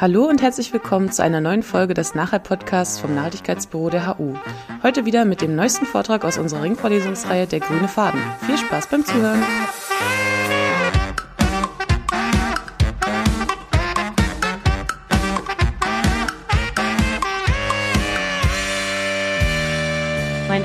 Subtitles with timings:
[0.00, 4.32] Hallo und herzlich willkommen zu einer neuen Folge des Nachhalt-Podcasts vom Nachhaltigkeitsbüro der HU.
[4.82, 8.18] Heute wieder mit dem neuesten Vortrag aus unserer Ringvorlesungsreihe Der grüne Faden.
[8.46, 9.42] Viel Spaß beim Zuhören!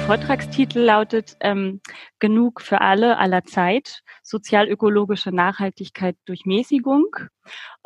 [0.06, 1.82] Vortragstitel lautet ähm,
[2.20, 7.08] Genug für alle aller Zeit, sozialökologische Nachhaltigkeit durch Mäßigung.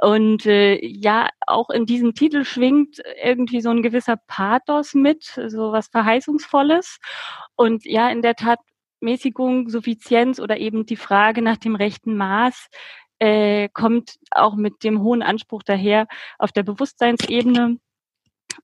[0.02, 5.72] Und äh, ja, auch in diesem Titel schwingt irgendwie so ein gewisser Pathos mit, so
[5.72, 7.00] was Verheißungsvolles.
[7.56, 8.60] Und ja, in der Tat
[9.00, 12.68] Mäßigung, Suffizienz oder eben die Frage nach dem rechten Maß
[13.20, 16.06] äh, kommt auch mit dem hohen Anspruch daher,
[16.38, 17.78] auf der Bewusstseinsebene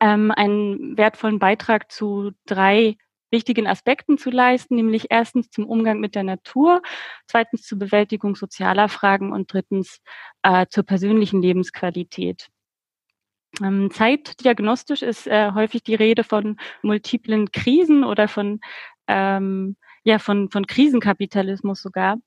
[0.01, 2.97] ähm, einen wertvollen Beitrag zu drei
[3.35, 6.81] wichtigen Aspekten zu leisten, nämlich erstens zum Umgang mit der Natur,
[7.27, 9.99] zweitens zur Bewältigung sozialer Fragen und drittens
[10.41, 12.47] äh, zur persönlichen Lebensqualität.
[13.61, 18.59] Ähm, zeitdiagnostisch ist äh, häufig die Rede von multiplen Krisen oder von
[19.07, 22.17] ähm, ja von von Krisenkapitalismus sogar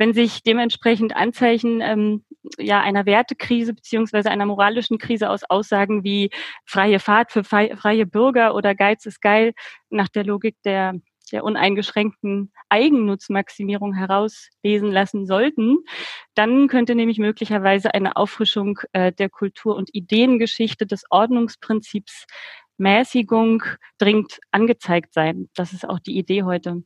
[0.00, 2.24] wenn sich dementsprechend Anzeichen ähm,
[2.58, 6.30] ja einer Wertekrise beziehungsweise einer moralischen Krise aus Aussagen wie
[6.64, 9.52] freie Fahrt für freie Bürger oder Geiz ist geil
[9.90, 10.94] nach der Logik der
[11.32, 15.76] der uneingeschränkten Eigennutzmaximierung herauslesen lassen sollten,
[16.34, 22.26] dann könnte nämlich möglicherweise eine Auffrischung äh, der Kultur- und Ideengeschichte des Ordnungsprinzips
[22.78, 23.62] Mäßigung
[23.98, 25.48] dringend angezeigt sein.
[25.54, 26.82] Das ist auch die Idee heute.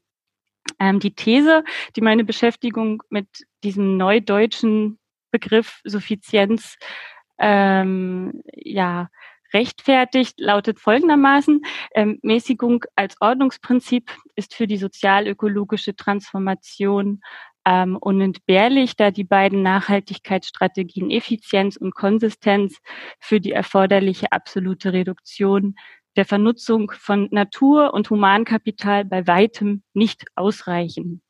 [0.79, 1.65] Ähm, die These,
[1.97, 3.29] die meine Beschäftigung mit
[3.63, 4.99] diesem neudeutschen
[5.31, 6.77] Begriff Suffizienz
[7.39, 9.09] ähm, ja
[9.53, 11.63] rechtfertigt, lautet folgendermaßen,
[11.95, 17.21] ähm, Mäßigung als Ordnungsprinzip ist für die sozialökologische Transformation
[17.65, 22.79] ähm, unentbehrlich, da die beiden Nachhaltigkeitsstrategien Effizienz und Konsistenz
[23.21, 25.77] für die erforderliche absolute Reduktion
[26.17, 31.23] der Vernutzung von Natur und Humankapital bei weitem nicht ausreichen.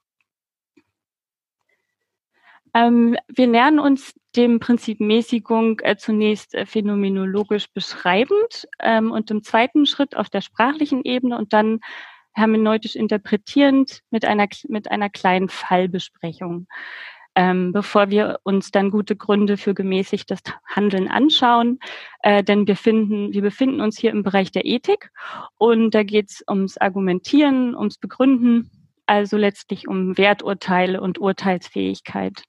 [2.75, 9.45] Ähm, wir nähern uns dem Prinzip Mäßigung äh, zunächst äh, phänomenologisch beschreibend ähm, und im
[9.45, 11.79] zweiten Schritt auf der sprachlichen Ebene und dann
[12.33, 16.67] hermeneutisch interpretierend mit einer, mit einer kleinen Fallbesprechung
[17.35, 21.79] ähm, bevor wir uns dann gute Gründe für gemäßigtes Handeln anschauen.
[22.21, 25.11] Äh, denn wir finden, wir befinden uns hier im Bereich der Ethik
[25.59, 28.71] und da geht es ums Argumentieren, ums Begründen,
[29.07, 32.45] also letztlich um Werturteile und Urteilsfähigkeit.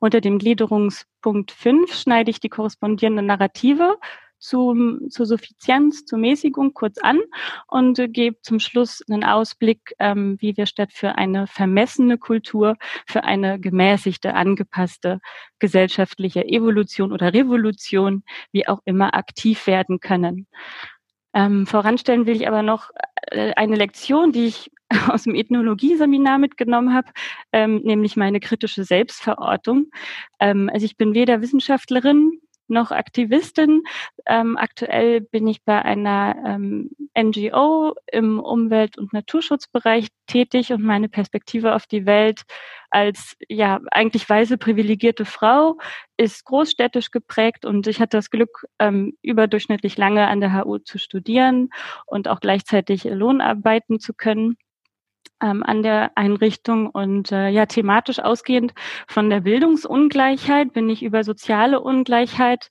[0.00, 3.96] Unter dem Gliederungspunkt 5 schneide ich die korrespondierende Narrative
[4.42, 7.20] zum, zur Suffizienz, zur Mäßigung kurz an
[7.68, 12.76] und gebe zum Schluss einen Ausblick, ähm, wie wir statt für eine vermessene Kultur
[13.06, 15.20] für eine gemäßigte, angepasste
[15.60, 20.48] gesellschaftliche Evolution oder Revolution, wie auch immer, aktiv werden können.
[21.34, 22.90] Ähm, voranstellen will ich aber noch
[23.30, 24.72] äh, eine Lektion, die ich
[25.08, 27.12] aus dem Ethnologie-Seminar mitgenommen habe,
[27.52, 29.86] ähm, nämlich meine kritische Selbstverortung.
[30.40, 33.82] Ähm, also ich bin weder Wissenschaftlerin noch Aktivistin.
[34.26, 41.08] Ähm, aktuell bin ich bei einer ähm, NGO im Umwelt- und Naturschutzbereich tätig und meine
[41.08, 42.42] Perspektive auf die Welt
[42.90, 45.78] als ja eigentlich weiße privilegierte Frau
[46.16, 50.98] ist großstädtisch geprägt und ich hatte das Glück, ähm, überdurchschnittlich lange an der HU zu
[50.98, 51.70] studieren
[52.06, 54.56] und auch gleichzeitig Lohnarbeiten zu können
[55.42, 58.72] ähm, an der Einrichtung und äh, ja thematisch ausgehend
[59.08, 62.70] von der Bildungsungleichheit bin ich über soziale Ungleichheit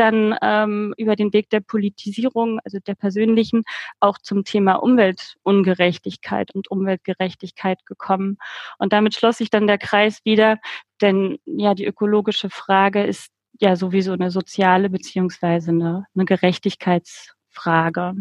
[0.00, 3.64] dann ähm, über den Weg der Politisierung, also der persönlichen,
[4.00, 8.38] auch zum Thema Umweltungerechtigkeit und Umweltgerechtigkeit gekommen.
[8.78, 10.58] Und damit schloss sich dann der Kreis wieder,
[11.02, 18.14] denn ja, die ökologische Frage ist ja sowieso eine soziale beziehungsweise eine, eine Gerechtigkeitsfrage.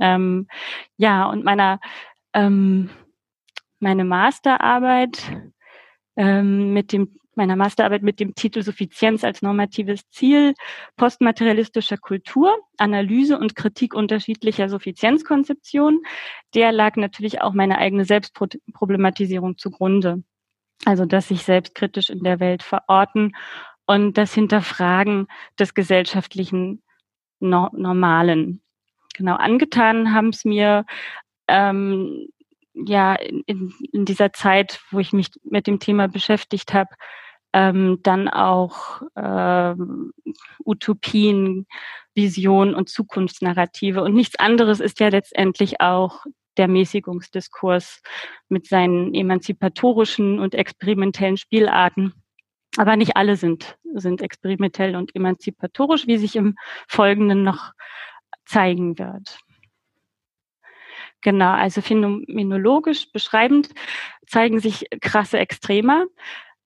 [0.00, 0.46] Ähm,
[0.96, 1.80] ja, und meiner
[2.34, 2.90] ähm,
[3.80, 5.22] meine Masterarbeit
[6.16, 10.54] ähm, mit dem meiner Masterarbeit mit dem Titel Suffizienz als normatives Ziel
[10.96, 16.00] postmaterialistischer Kultur, Analyse und Kritik unterschiedlicher Suffizienzkonzeptionen.
[16.54, 20.22] Der lag natürlich auch meine eigene Selbstproblematisierung zugrunde.
[20.84, 23.36] Also, dass sich selbstkritisch in der Welt verorten
[23.86, 25.26] und das Hinterfragen
[25.58, 26.82] des gesellschaftlichen
[27.38, 28.62] no Normalen.
[29.14, 30.84] Genau, angetan haben es mir
[31.48, 32.28] ähm,
[32.84, 36.90] ja in, in dieser Zeit, wo ich mich mit dem Thema beschäftigt habe,
[37.52, 40.12] ähm, dann auch ähm,
[40.64, 41.66] Utopien,
[42.14, 44.02] Visionen und Zukunftsnarrative.
[44.02, 46.26] Und nichts anderes ist ja letztendlich auch
[46.56, 48.02] der Mäßigungsdiskurs
[48.48, 52.14] mit seinen emanzipatorischen und experimentellen Spielarten.
[52.76, 56.56] Aber nicht alle sind, sind experimentell und emanzipatorisch, wie sich im
[56.88, 57.72] Folgenden noch
[58.44, 59.38] zeigen wird.
[61.22, 63.70] Genau, also phänomenologisch beschreibend
[64.26, 66.06] zeigen sich krasse Extremer.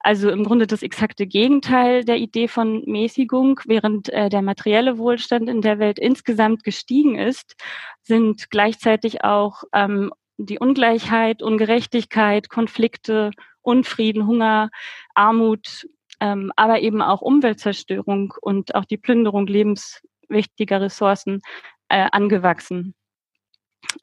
[0.02, 3.60] Also im Grunde das exakte Gegenteil der Idee von Mäßigung.
[3.66, 7.54] Während äh, der materielle Wohlstand in der Welt insgesamt gestiegen ist,
[8.02, 13.30] sind gleichzeitig auch ähm, die Ungleichheit, Ungerechtigkeit, Konflikte,
[13.60, 14.70] Unfrieden, Hunger,
[15.14, 15.86] Armut,
[16.20, 21.42] ähm, aber eben auch Umweltzerstörung und auch die Plünderung lebenswichtiger Ressourcen
[21.88, 22.94] äh, angewachsen.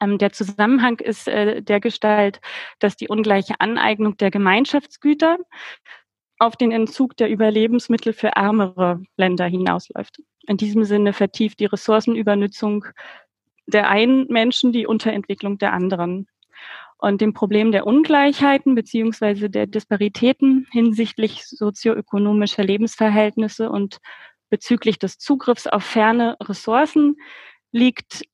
[0.00, 2.40] Ähm, der Zusammenhang ist äh, der Gestalt,
[2.78, 5.38] dass die ungleiche Aneignung der Gemeinschaftsgüter
[6.38, 10.22] auf den Entzug der Überlebensmittel für ärmere Länder hinausläuft.
[10.46, 12.86] In diesem Sinne vertieft die Ressourcenübernützung
[13.66, 16.26] der einen Menschen die Unterentwicklung der anderen.
[16.96, 23.98] Und dem Problem der Ungleichheiten beziehungsweise der Disparitäten hinsichtlich sozioökonomischer Lebensverhältnisse und
[24.48, 27.16] bezüglich des Zugriffs auf ferne Ressourcen
[27.70, 28.24] liegt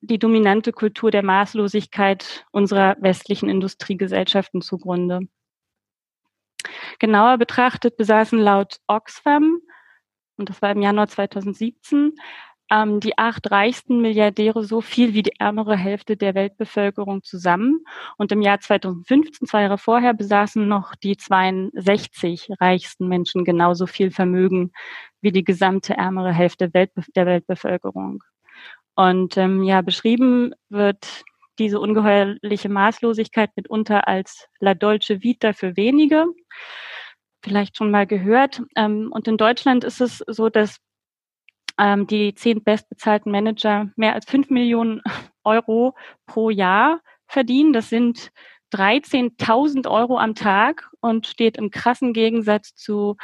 [0.00, 5.20] die dominante Kultur der Maßlosigkeit unserer westlichen Industriegesellschaften zugrunde.
[6.98, 9.60] Genauer betrachtet besaßen laut Oxfam,
[10.36, 12.14] und das war im Januar 2017,
[12.70, 17.84] ähm, die acht reichsten Milliardäre so viel wie die ärmere Hälfte der Weltbevölkerung zusammen.
[18.18, 24.10] Und im Jahr 2015, zwei Jahre vorher, besaßen noch die 62 reichsten Menschen genauso viel
[24.10, 24.72] Vermögen
[25.20, 28.22] wie die gesamte ärmere Hälfte Welt der Weltbevölkerung.
[28.98, 31.22] Und ähm, ja, beschrieben wird
[31.60, 36.26] diese ungeheuerliche Maßlosigkeit mitunter als La Dolce Vita für wenige.
[37.44, 38.60] Vielleicht schon mal gehört.
[38.74, 40.78] Ähm, und in Deutschland ist es so, dass
[41.78, 45.00] ähm, die zehn bestbezahlten Manager mehr als fünf Millionen
[45.44, 45.94] Euro
[46.26, 47.72] pro Jahr verdienen.
[47.72, 48.32] Das sind
[48.72, 53.16] 13.000 Euro am Tag und steht im krassen Gegensatz zu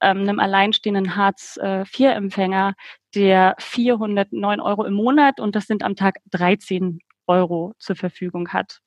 [0.00, 2.74] ähm, einem alleinstehenden Hartz-IV-Empfänger,
[3.14, 8.80] der 409 Euro im Monat und das sind am Tag 13 Euro zur Verfügung hat.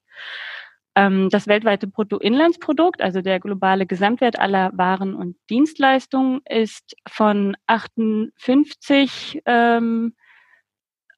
[0.95, 9.41] Ähm, das weltweite Bruttoinlandsprodukt, also der globale Gesamtwert aller Waren und Dienstleistungen, ist von 58
[9.45, 10.15] ähm,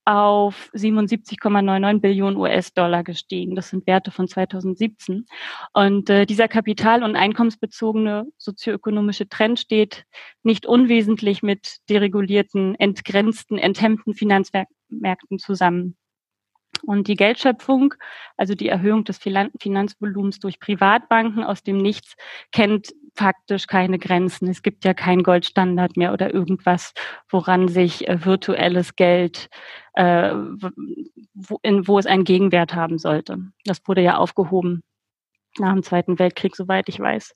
[0.06, 3.56] auf 77,99 Billionen US-Dollar gestiegen.
[3.56, 5.26] Das sind Werte von 2017.
[5.74, 10.06] Und äh, dieser kapital- und einkommensbezogene sozioökonomische Trend steht
[10.44, 15.96] nicht unwesentlich mit deregulierten, entgrenzten, enthemmten Finanzmärkten zusammen.
[16.86, 17.94] Und die Geldschöpfung,
[18.36, 22.16] also die Erhöhung des Finanzvolumens durch Privatbanken aus dem Nichts,
[22.52, 24.50] kennt faktisch keine Grenzen.
[24.50, 26.94] Es gibt ja keinen Goldstandard mehr oder irgendwas,
[27.30, 29.50] woran sich äh, virtuelles Geld,
[29.94, 30.34] äh,
[31.34, 33.38] wo, in, wo es einen Gegenwert haben sollte.
[33.66, 34.82] Das wurde ja aufgehoben
[35.60, 37.36] nach dem Zweiten Weltkrieg, soweit ich weiß.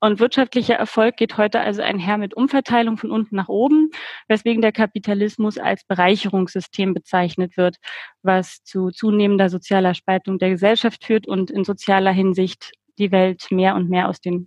[0.00, 3.90] Und wirtschaftlicher Erfolg geht heute also einher mit Umverteilung von unten nach oben,
[4.28, 7.76] weswegen der Kapitalismus als Bereicherungssystem bezeichnet wird,
[8.22, 13.74] was zu zunehmender sozialer Spaltung der Gesellschaft führt und in sozialer Hinsicht die Welt mehr
[13.74, 14.46] und mehr aus den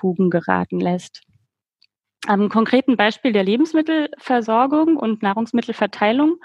[0.00, 1.22] Fugen geraten lässt.
[2.26, 6.36] Am konkreten Beispiel der Lebensmittelversorgung und Nahrungsmittelverteilung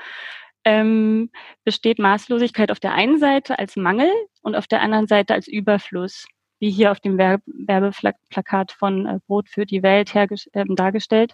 [0.63, 1.29] ähm,
[1.63, 4.09] besteht Maßlosigkeit auf der einen Seite als Mangel
[4.41, 6.25] und auf der anderen Seite als Überfluss,
[6.59, 10.27] wie hier auf dem Werbeplakat von äh, Brot für die Welt äh,
[10.69, 11.33] dargestellt.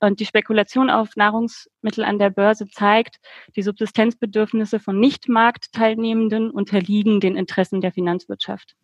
[0.00, 3.16] Und die Spekulation auf Nahrungsmittel an der Börse zeigt,
[3.56, 8.76] die Subsistenzbedürfnisse von Nicht-Marktteilnehmenden unterliegen den Interessen der Finanzwirtschaft.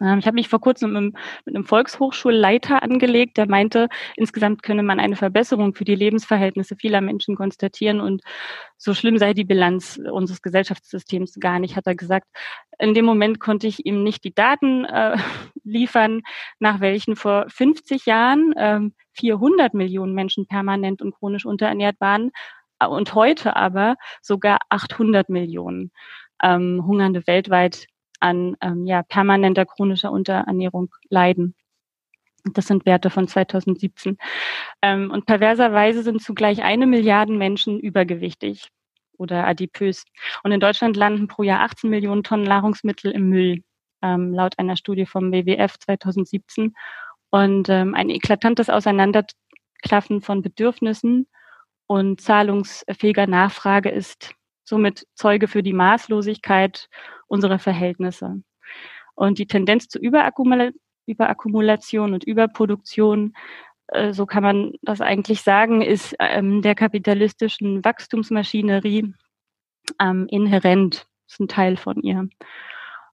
[0.00, 5.00] Ähm, ich habe mich vor kurzem mit, einem Volkshochschulleiter angelegt, der meinte, insgesamt könne man
[5.00, 8.22] eine Verbesserung für die Lebensverhältnisse vieler Menschen konstatieren und
[8.76, 12.26] so schlimm sei die Bilanz unseres Gesellschaftssystems gar nicht, hat er gesagt.
[12.78, 15.16] In dem Moment konnte ich ihm nicht die Daten äh,
[15.64, 16.22] liefern,
[16.58, 18.80] nach welchen vor 50 Jahren äh,
[19.12, 22.32] 400 Millionen Menschen permanent und chronisch unterernährt waren
[22.78, 25.90] und heute aber sogar 800 Millionen
[26.42, 27.86] ähm, Hungernde weltweit
[28.26, 31.54] an ähm, ja, permanenter chronischer Unterernährung leiden.
[32.52, 34.18] Das sind Werte von 2017.
[34.82, 38.68] Ähm, und perverserweise sind zugleich eine Milliarde Menschen übergewichtig
[39.18, 40.04] oder adipös.
[40.42, 43.62] Und in Deutschland landen pro Jahr 18 Millionen Tonnen Nahrungsmittel im Müll,
[44.02, 46.74] ähm, laut einer Studie vom WWF 2017.
[47.30, 51.26] Und ähm, ein eklatantes Auseinanderklaffen von Bedürfnissen
[51.86, 54.34] und zahlungsfähiger Nachfrage ist
[54.66, 56.90] somit Zeuge für die Maßlosigkeit
[57.28, 58.42] unserer Verhältnisse.
[59.14, 63.32] Und die Tendenz zur Überakkumulation und Überproduktion,
[63.88, 69.14] äh, so kann man das eigentlich sagen, ist ähm, der kapitalistischen Wachstumsmaschinerie
[70.00, 72.28] ähm, inhärent, ist ein Teil von ihr.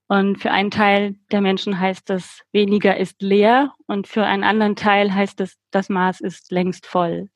[0.06, 4.76] Und für einen Teil der Menschen heißt das, weniger ist leer und für einen anderen
[4.76, 7.30] Teil heißt es, das Maß ist längst voll.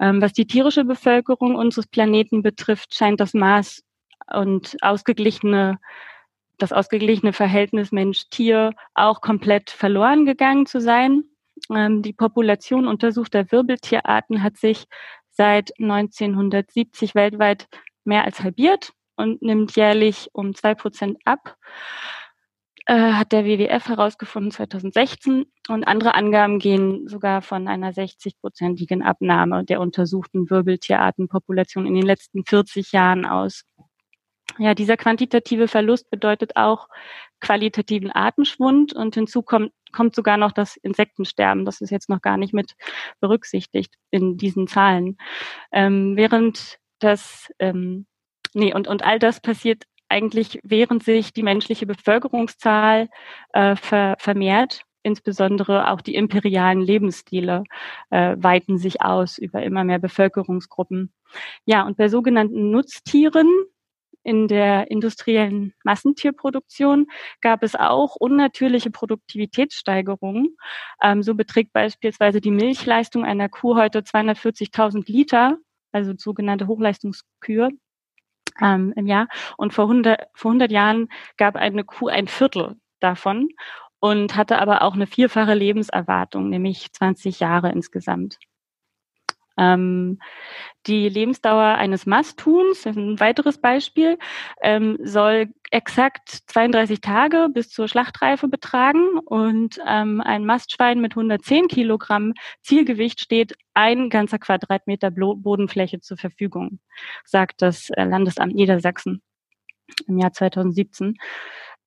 [0.00, 3.82] Ähm, was die tierische Bevölkerung unseres Planeten betrifft, scheint das Maß
[4.32, 5.78] und ausgeglichene,
[6.58, 11.24] das ausgeglichene Verhältnis Mensch-Tier auch komplett verloren gegangen zu sein.
[11.70, 14.86] Ähm, die Population untersuchter Wirbeltierarten hat sich
[15.30, 17.68] seit 1970 weltweit
[18.04, 21.56] mehr als halbiert und nimmt jährlich um zwei Prozent ab,
[22.90, 25.46] äh, hat der WWF herausgefunden 2016.
[25.68, 32.44] Und andere Angaben gehen sogar von einer 60-prozentigen Abnahme der untersuchten Wirbeltierartenpopulation in den letzten
[32.44, 33.62] 40 Jahren aus.
[34.58, 36.88] Ja, dieser quantitative Verlust bedeutet auch
[37.38, 41.64] qualitativen Artenschwund und hinzu kommt, kommt sogar noch das Insektensterben.
[41.64, 42.74] Das ist jetzt noch gar nicht mit
[43.20, 45.16] berücksichtigt in diesen Zahlen.
[45.70, 48.06] Ähm, während das ähm,
[48.52, 53.08] Nee, und, und all das passiert eigentlich, während sich die menschliche Bevölkerungszahl
[53.52, 54.82] äh, ver, vermehrt.
[55.02, 57.64] Insbesondere auch die imperialen Lebensstile
[58.10, 61.12] äh, weiten sich aus über immer mehr Bevölkerungsgruppen.
[61.64, 63.48] Ja, und bei sogenannten Nutztieren,
[64.22, 67.06] in der industriellen Massentierproduktion
[67.40, 70.56] gab es auch unnatürliche Produktivitätssteigerungen.
[71.02, 75.56] Ähm, so beträgt beispielsweise die Milchleistung einer Kuh heute 240.000 Liter,
[75.92, 77.70] also sogenannte Hochleistungskühe
[78.62, 79.28] ähm, im Jahr.
[79.56, 83.48] Und vor 100, vor 100 Jahren gab eine Kuh ein Viertel davon
[84.00, 88.38] und hatte aber auch eine vierfache Lebenserwartung, nämlich 20 Jahre insgesamt.
[89.60, 90.18] Ähm,
[90.86, 92.06] die Lebensdauer eines
[92.70, 94.18] ist ein weiteres Beispiel,
[94.62, 101.68] ähm, soll exakt 32 Tage bis zur Schlachtreife betragen und ähm, ein Mastschwein mit 110
[101.68, 106.80] Kilogramm Zielgewicht steht ein ganzer Quadratmeter Bodenfläche zur Verfügung,
[107.24, 109.22] sagt das äh, Landesamt Niedersachsen
[110.06, 111.16] im Jahr 2017.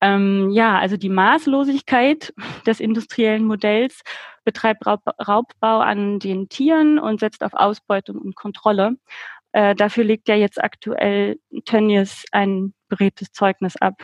[0.04, 2.34] Ähm, ja, also die Maßlosigkeit
[2.66, 4.02] des industriellen Modells
[4.44, 8.98] betreibt Raub, Raubbau an den Tieren und setzt auf Ausbeutung und Kontrolle.
[9.52, 13.94] Äh, dafür legt ja jetzt aktuell Tönnies ein beredtes Zeugnis ab.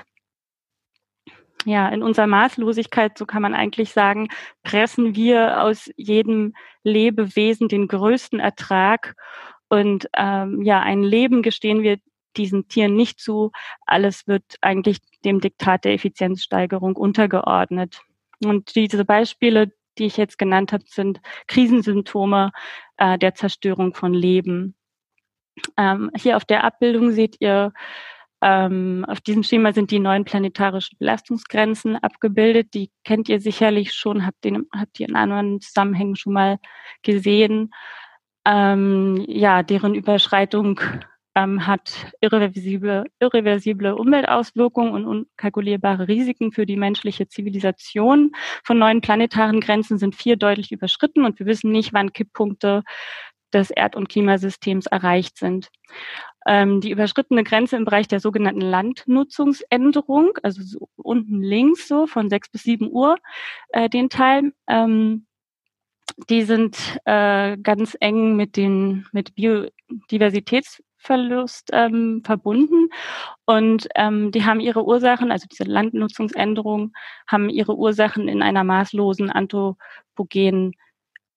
[1.66, 4.28] Ja, in unserer Maßlosigkeit, so kann man eigentlich sagen,
[4.62, 9.14] pressen wir aus jedem Lebewesen den größten Ertrag
[9.68, 11.98] und ähm, ja, ein Leben gestehen wir
[12.36, 13.52] diesen Tieren nicht zu.
[13.86, 18.02] Alles wird eigentlich dem Diktat der Effizienzsteigerung untergeordnet.
[18.44, 22.52] Und diese Beispiele, die ich jetzt genannt habe, sind Krisensymptome
[22.96, 24.74] äh, der Zerstörung von Leben.
[25.76, 27.72] Ähm, hier auf der Abbildung seht ihr,
[28.42, 32.72] ähm, auf diesem Schema sind die neuen planetarischen Belastungsgrenzen abgebildet.
[32.72, 36.58] Die kennt ihr sicherlich schon, habt, den, habt ihr in anderen Zusammenhängen schon mal
[37.02, 37.70] gesehen.
[38.46, 40.80] Ähm, ja, deren Überschreitung
[41.40, 48.32] ähm, hat irreversible, irreversible Umweltauswirkungen und unkalkulierbare Risiken für die menschliche Zivilisation.
[48.64, 52.82] Von neuen planetaren Grenzen sind vier deutlich überschritten und wir wissen nicht, wann Kipppunkte
[53.52, 55.68] des Erd- und Klimasystems erreicht sind.
[56.46, 62.30] Ähm, die überschrittene Grenze im Bereich der sogenannten Landnutzungsänderung, also so unten links so von
[62.30, 63.16] sechs bis sieben Uhr,
[63.70, 65.26] äh, den Teil, ähm,
[66.28, 72.90] die sind äh, ganz eng mit den mit Biodiversitäts Verlust ähm, verbunden.
[73.46, 76.92] Und ähm, die haben ihre Ursachen, also diese Landnutzungsänderungen,
[77.26, 80.72] haben ihre Ursachen in einer maßlosen anthropogenen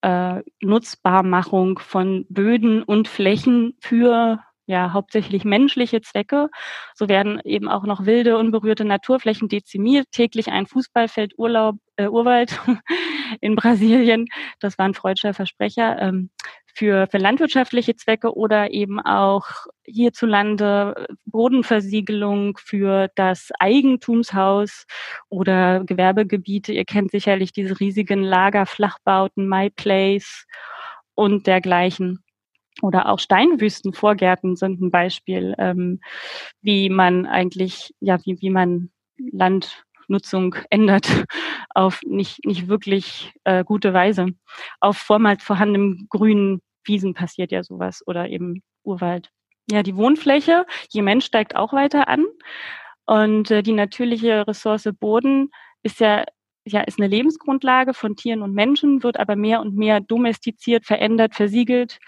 [0.01, 6.50] äh, Nutzbarmachung von Böden und Flächen für ja hauptsächlich menschliche Zwecke.
[6.96, 10.08] So werden eben auch noch wilde, unberührte Naturflächen dezimiert.
[10.12, 12.60] Täglich ein Fußballfeld Urlaub, äh, Urwald
[13.41, 14.27] in Brasilien.
[14.60, 16.00] Das war ein freudscher Versprecher.
[16.00, 16.29] Ähm,
[16.75, 19.46] für, für landwirtschaftliche Zwecke oder eben auch
[19.86, 24.86] hierzulande Bodenversiegelung für das Eigentumshaus
[25.29, 26.74] oder Gewerbegebiete.
[26.74, 30.46] Ihr kennt sicherlich diese riesigen Lagerflachbauten, My Place
[31.13, 32.22] und dergleichen.
[32.81, 35.99] Oder auch Steinwüstenvorgärten sind ein Beispiel, ähm,
[36.61, 41.07] wie man eigentlich, ja, wie, wie man Landnutzung ändert
[41.75, 44.27] auf nicht, nicht wirklich äh, gute Weise.
[44.79, 49.29] Auf vormals vorhandenem grünen Wiesen passiert ja sowas oder eben Urwald.
[49.71, 52.25] Ja, die Wohnfläche, je Mensch steigt auch weiter an.
[53.05, 55.51] Und äh, die natürliche Ressource Boden
[55.83, 56.25] ist ja,
[56.65, 61.35] ja, ist eine Lebensgrundlage von Tieren und Menschen, wird aber mehr und mehr domestiziert, verändert,
[61.35, 61.99] versiegelt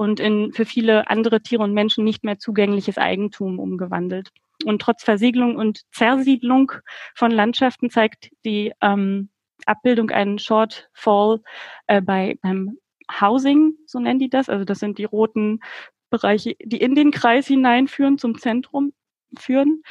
[0.00, 4.30] und in für viele andere Tiere und Menschen nicht mehr zugängliches Eigentum umgewandelt.
[4.64, 6.72] Und trotz Versiegelung und Zersiedlung
[7.14, 9.28] von Landschaften zeigt die ähm,
[9.66, 11.42] Abbildung einen Shortfall
[11.86, 12.78] äh, bei, beim
[13.20, 14.48] Housing, so nennen die das.
[14.48, 15.60] Also das sind die roten
[16.08, 18.94] Bereiche, die in den Kreis hineinführen, zum Zentrum
[19.38, 19.82] führen.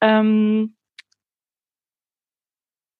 [0.00, 0.74] Ähm,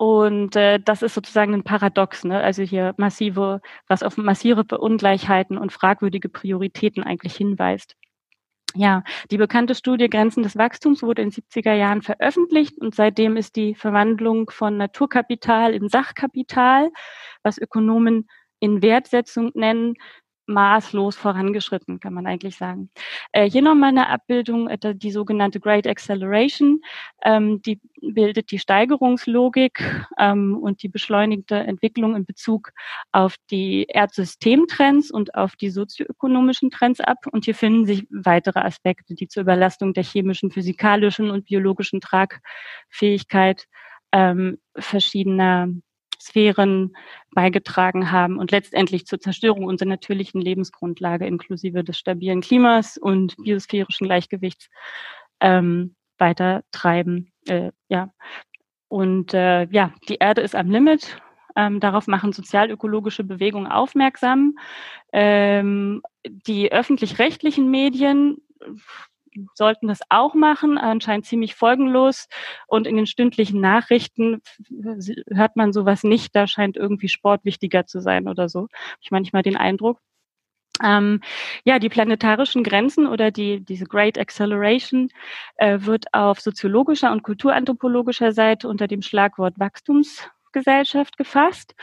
[0.00, 2.40] Und äh, das ist sozusagen ein Paradox, ne?
[2.40, 7.96] also hier massive, was auf massive Ungleichheiten und fragwürdige Prioritäten eigentlich hinweist.
[8.74, 13.56] Ja, die bekannte Studie Grenzen des Wachstums wurde in 70er Jahren veröffentlicht und seitdem ist
[13.56, 16.90] die Verwandlung von Naturkapital in Sachkapital,
[17.42, 18.26] was Ökonomen
[18.58, 19.96] in Wertsetzung nennen,
[20.46, 22.90] maßlos vorangeschritten, kann man eigentlich sagen.
[23.32, 26.80] Äh, hier nochmal eine Abbildung, äh, die sogenannte Great Acceleration,
[27.24, 32.70] ähm, die bildet die Steigerungslogik ähm, und die beschleunigte Entwicklung in Bezug
[33.12, 37.18] auf die Erdsystemtrends und auf die sozioökonomischen Trends ab.
[37.30, 43.66] Und hier finden sich weitere Aspekte, die zur Überlastung der chemischen, physikalischen und biologischen Tragfähigkeit
[44.12, 45.68] ähm, verschiedener
[46.20, 46.94] Sphären
[47.32, 54.06] beigetragen haben und letztendlich zur Zerstörung unserer natürlichen Lebensgrundlage inklusive des stabilen Klimas und biosphärischen
[54.06, 54.68] Gleichgewichts
[55.40, 57.32] ähm, weiter treiben.
[57.48, 58.12] Äh, ja.
[58.88, 61.20] Und äh, ja, die Erde ist am Limit.
[61.56, 64.56] Ähm, darauf machen sozialökologische Bewegungen aufmerksam.
[65.12, 68.36] Ähm, die öffentlich-rechtlichen Medien
[69.54, 72.28] sollten das auch machen, anscheinend ziemlich folgenlos.
[72.66, 74.42] Und in den stündlichen Nachrichten
[75.30, 76.34] hört man sowas nicht.
[76.34, 78.68] Da scheint irgendwie Sport wichtiger zu sein oder so.
[79.00, 80.00] Ich manchmal den Eindruck.
[80.82, 81.20] Ähm,
[81.64, 85.10] ja, die planetarischen Grenzen oder die, diese Great Acceleration
[85.56, 91.74] äh, wird auf soziologischer und kulturanthropologischer Seite unter dem Schlagwort Wachstumsgesellschaft gefasst.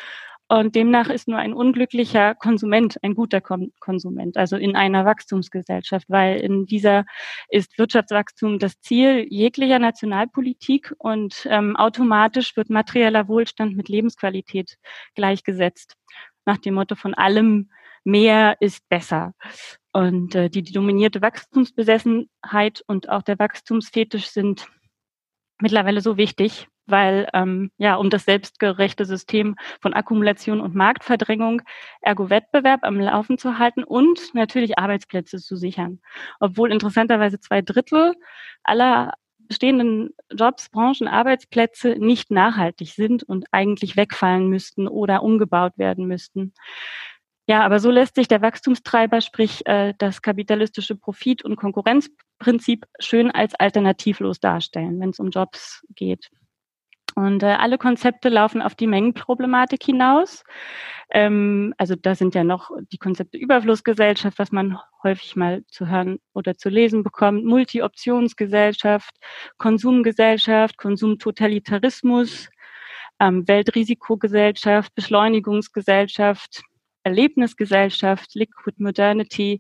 [0.50, 6.40] Und demnach ist nur ein unglücklicher Konsument ein guter Konsument, also in einer Wachstumsgesellschaft, weil
[6.40, 7.06] in dieser
[7.50, 14.78] ist Wirtschaftswachstum das Ziel jeglicher Nationalpolitik und ähm, automatisch wird materieller Wohlstand mit Lebensqualität
[15.16, 15.96] gleichgesetzt.
[16.46, 17.70] Nach dem Motto von allem
[18.06, 19.34] mehr ist besser.
[19.92, 24.68] Und äh, die, die dominierte Wachstumsbesessenheit und auch der Wachstumsfetisch sind
[25.60, 31.62] mittlerweile so wichtig, weil ähm, ja um das selbstgerechte System von Akkumulation und Marktverdrängung,
[32.02, 36.00] ergo Wettbewerb am Laufen zu halten und natürlich Arbeitsplätze zu sichern.
[36.40, 38.14] Obwohl interessanterweise zwei Drittel
[38.64, 39.14] aller
[39.48, 46.54] bestehenden Jobs, Branchen, Arbeitsplätze nicht nachhaltig sind und eigentlich wegfallen müssten oder umgebaut werden müssten.
[47.50, 53.32] Ja, aber so lässt sich der Wachstumstreiber, sprich äh, das kapitalistische Profit- und Konkurrenzprinzip, schön
[53.32, 56.30] als alternativlos darstellen, wenn es um Jobs geht.
[57.18, 60.44] Und äh, alle Konzepte laufen auf die Mengenproblematik hinaus.
[61.10, 66.20] Ähm, also da sind ja noch die Konzepte Überflussgesellschaft, was man häufig mal zu hören
[66.36, 69.16] oder zu lesen bekommt, Multi-Optionsgesellschaft,
[69.58, 72.50] Konsumgesellschaft, Konsumtotalitarismus,
[73.20, 76.62] ähm, Weltrisikogesellschaft, Beschleunigungsgesellschaft,
[77.02, 79.60] Erlebnisgesellschaft, Liquid Modernity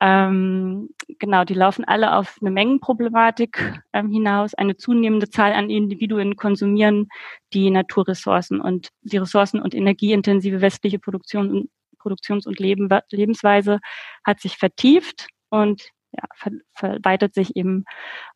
[0.00, 4.54] ähm, genau, die laufen alle auf eine Mengenproblematik ähm, hinaus.
[4.54, 7.08] Eine zunehmende Zahl an Individuen konsumieren
[7.52, 13.80] die Naturressourcen und die ressourcen- und energieintensive westliche Produktion Produktions- und Leben, Lebensweise
[14.24, 17.84] hat sich vertieft und ja, ver, verweitet sich eben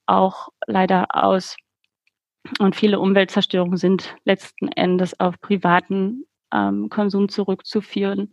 [0.07, 1.57] auch leider aus.
[2.59, 8.33] Und viele Umweltzerstörungen sind letzten Endes auf privaten ähm, Konsum zurückzuführen.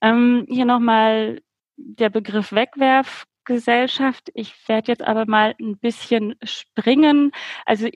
[0.00, 1.40] Ähm, hier nochmal
[1.76, 4.30] der Begriff Wegwerfgesellschaft.
[4.34, 7.32] Ich werde jetzt aber mal ein bisschen springen,
[7.64, 7.88] also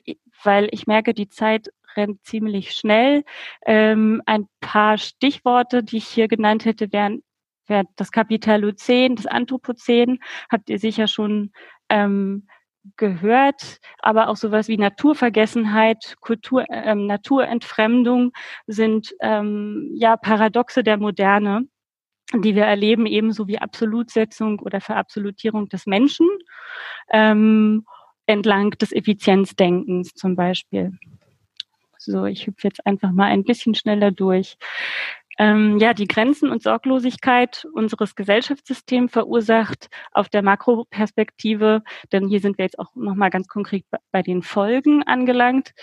[0.43, 3.23] weil ich merke, die Zeit rennt ziemlich schnell.
[3.65, 7.23] Ähm, ein paar Stichworte, die ich hier genannt hätte, wären,
[7.67, 11.51] wären das Kapitalozän, das Anthropozän, habt ihr sicher schon
[11.89, 12.47] ähm,
[12.97, 18.31] gehört, aber auch sowas wie Naturvergessenheit, Kultur, ähm, Naturentfremdung
[18.67, 21.67] sind ähm, ja Paradoxe der Moderne
[22.33, 26.27] die wir erleben, ebenso wie Absolutsetzung oder Verabsolutierung des Menschen
[27.11, 27.85] ähm,
[28.25, 30.97] entlang des Effizienzdenkens zum Beispiel.
[31.97, 34.57] So, ich hüpfe jetzt einfach mal ein bisschen schneller durch.
[35.37, 42.57] Ähm, ja, die Grenzen und Sorglosigkeit unseres Gesellschaftssystems verursacht auf der Makroperspektive, denn hier sind
[42.57, 45.73] wir jetzt auch nochmal ganz konkret bei den Folgen angelangt.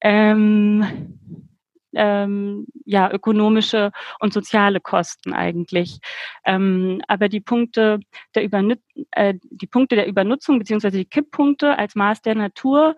[0.00, 1.47] Ähm,
[1.94, 5.98] ähm, ja, ökonomische und soziale Kosten eigentlich.
[6.44, 8.00] Ähm, aber die Punkte
[8.34, 8.78] der Übernut
[9.12, 12.96] äh, die Punkte der Übernutzung beziehungsweise die Kipppunkte als Maß der Natur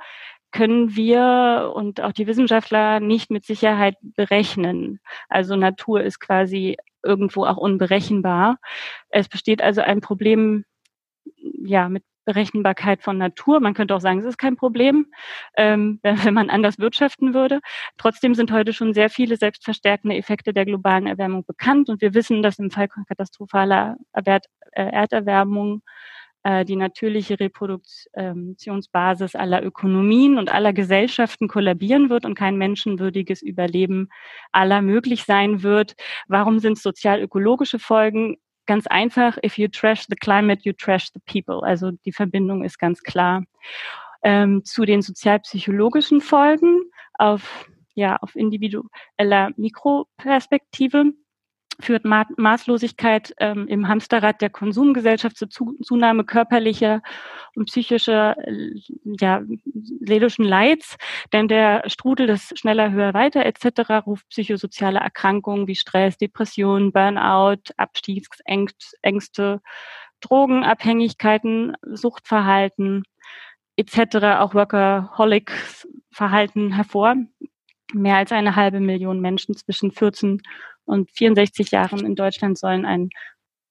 [0.53, 5.00] können wir und auch die Wissenschaftler nicht mit Sicherheit berechnen.
[5.29, 8.59] Also Natur ist quasi irgendwo auch unberechenbar.
[9.11, 10.64] Es besteht also ein Problem
[11.37, 13.61] ja, mit Berechenbarkeit von Natur.
[13.61, 15.06] Man könnte auch sagen, es ist kein Problem,
[15.56, 17.61] ähm, wenn man anders wirtschaften würde.
[17.96, 22.42] Trotzdem sind heute schon sehr viele selbstverstärkende Effekte der globalen Erwärmung bekannt und wir wissen,
[22.42, 24.40] dass im Fall katastrophaler äh,
[24.72, 25.83] Erderwärmung
[26.42, 34.09] äh, die natürliche Reproduktionsbasis aller Ökonomien und aller Gesellschaften kollabieren wird und kein menschenwürdiges Überleben
[34.52, 35.96] aller möglich sein wird.
[36.28, 38.37] Warum sind sozial-ökologische Folgen?
[38.70, 41.66] Ganz einfach, if you trash the climate, you trash the people.
[41.66, 43.42] Also die Verbindung ist ganz klar.
[44.22, 51.06] Ähm, zu den sozialpsychologischen Folgen auf, ja, auf individueller Mikroperspektive
[51.81, 55.49] führt Ma Maßlosigkeit ähm, im Hamsterrad der Konsumgesellschaft zur
[55.83, 57.03] Zunahme körperlicher
[57.55, 58.73] und psychischer, äh,
[59.05, 59.43] ja,
[60.01, 60.97] seelischen Leids,
[61.33, 64.07] denn der Strudel des schneller, höher, weiter etc.
[64.07, 69.61] ruft psychosoziale Erkrankungen wie Stress, Depression, Burnout, Abstiegsängste,
[70.21, 73.05] Drogenabhängigkeiten, Suchtverhalten
[73.77, 74.40] etc.
[74.40, 77.16] auch Workaholic-Verhalten hervor.
[77.93, 80.43] Mehr als eine halbe Million Menschen zwischen 14
[80.85, 83.11] und 64 Jahren in Deutschland sollen einen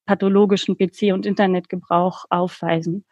[0.05, 3.05] pathologischen PC- und Internetgebrauch aufweisen.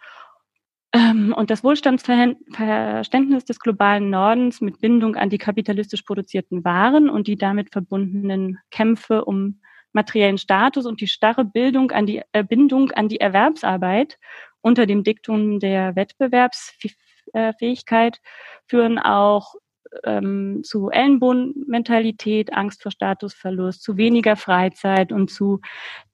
[0.94, 7.28] Ähm, und das Wohlstandsverständnis des globalen Nordens mit Bindung an die kapitalistisch produzierten Waren und
[7.28, 9.60] die damit verbundenen Kämpfe um
[9.94, 14.20] materiellen Status und die starre Bildung an die äh, Bindung an die Erwerbsarbeit
[14.62, 18.20] unter dem Diktum der Wettbewerbsfähigkeit
[18.68, 19.56] führen auch
[20.04, 25.62] ähm, zu Ellenbohnmentalität, Angst vor Statusverlust, zu weniger Freizeit und zu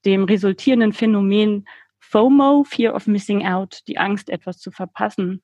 [0.06, 1.66] dem resultierenden Phänomen
[2.00, 5.42] FOMO, Fear of Missing Out, die Angst, etwas zu verpassen.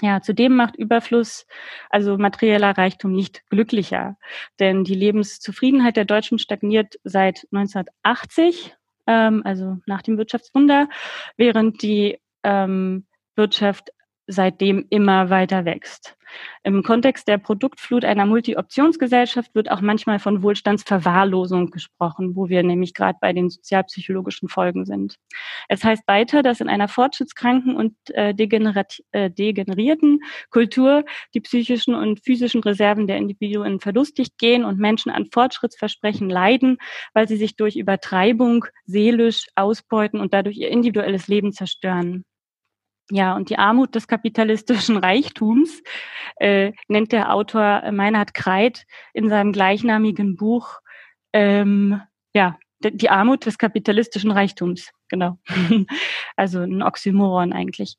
[0.00, 1.46] Ja, zudem macht Überfluss,
[1.90, 4.16] also materieller Reichtum, nicht glücklicher,
[4.60, 8.76] denn die Lebenszufriedenheit der Deutschen stagniert seit 1980,
[9.08, 10.88] ähm, also nach dem Wirtschaftswunder,
[11.36, 13.90] während die ähm, Wirtschaft
[14.28, 16.18] seitdem immer weiter wächst.
[16.62, 22.94] Im Kontext der Produktflut einer Multi-Optionsgesellschaft wird auch manchmal von Wohlstandsverwahrlosung gesprochen, wo wir nämlich
[22.94, 25.16] gerade bei den sozialpsychologischen Folgen sind.
[25.68, 32.24] Es heißt weiter, dass in einer fortschrittskranken und äh, äh, degenerierten Kultur die psychischen und
[32.24, 36.78] physischen Reserven der Individuen verlustig gehen und Menschen an Fortschrittsversprechen leiden,
[37.14, 42.24] weil sie sich durch Übertreibung seelisch ausbeuten und dadurch ihr individuelles Leben zerstören.
[43.10, 45.82] Ja, und die Armut des kapitalistischen Reichtums
[46.36, 50.80] äh, nennt der Autor Meinhard Kreit in seinem gleichnamigen Buch
[51.32, 52.00] ähm,
[52.34, 55.38] ja, die Armut des kapitalistischen Reichtums, genau.
[56.36, 57.96] also ein Oxymoron eigentlich.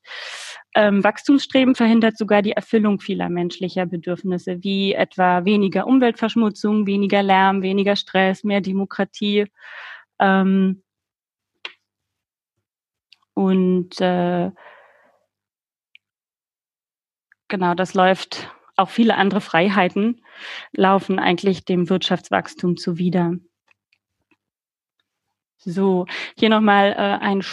[0.74, 7.62] Ähm, Wachstumsstreben verhindert sogar die Erfüllung vieler menschlicher Bedürfnisse, wie etwa weniger Umweltverschmutzung, weniger Lärm,
[7.62, 9.46] weniger Stress, mehr Demokratie.
[10.18, 10.82] Ähm,
[13.34, 14.50] und äh,
[17.50, 18.48] Genau, das läuft.
[18.76, 20.22] Auch viele andere Freiheiten
[20.72, 23.34] laufen eigentlich dem Wirtschaftswachstum zuwider.
[25.58, 26.06] So,
[26.38, 27.44] hier nochmal äh, ein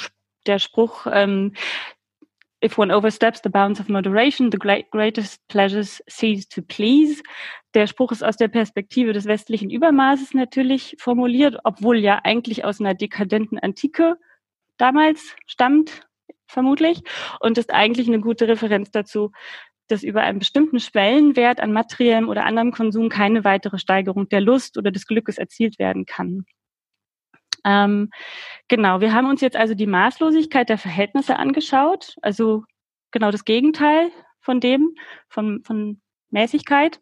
[0.46, 1.54] der Spruch, ähm,
[2.64, 7.22] If one oversteps the bounds of moderation, the greatest pleasures cease to please.
[7.76, 12.80] Der Spruch ist aus der Perspektive des westlichen Übermaßes natürlich formuliert, obwohl ja eigentlich aus
[12.80, 14.18] einer dekadenten Antike
[14.78, 16.08] damals stammt,
[16.48, 17.04] vermutlich,
[17.42, 19.32] und ist eigentlich eine gute Referenz dazu,
[19.88, 24.78] dass über einen bestimmten Schwellenwert an materiellem oder anderem Konsum keine weitere Steigerung der Lust
[24.78, 26.45] oder des Glückes erzielt werden kann.
[27.65, 28.10] Ähm,
[28.67, 32.63] genau, wir haben uns jetzt also die Maßlosigkeit der Verhältnisse angeschaut, also
[33.12, 34.95] genau das Gegenteil von dem,
[35.28, 37.00] von, von Mäßigkeit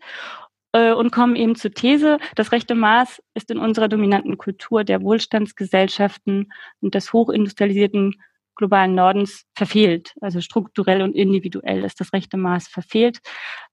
[0.72, 5.02] äh, und kommen eben zur These, das rechte Maß ist in unserer dominanten Kultur der
[5.02, 8.16] Wohlstandsgesellschaften und des hochindustrialisierten
[8.56, 10.14] globalen Nordens verfehlt.
[10.22, 13.20] Also strukturell und individuell ist das rechte Maß verfehlt.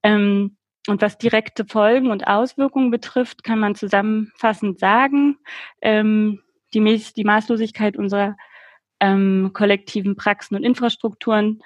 [0.02, 0.56] Ähm,
[0.88, 5.38] und was direkte Folgen und Auswirkungen betrifft, kann man zusammenfassend sagen,
[5.80, 6.40] ähm,
[6.74, 8.36] die, die Maßlosigkeit unserer
[9.00, 11.62] ähm, kollektiven Praxen und Infrastrukturen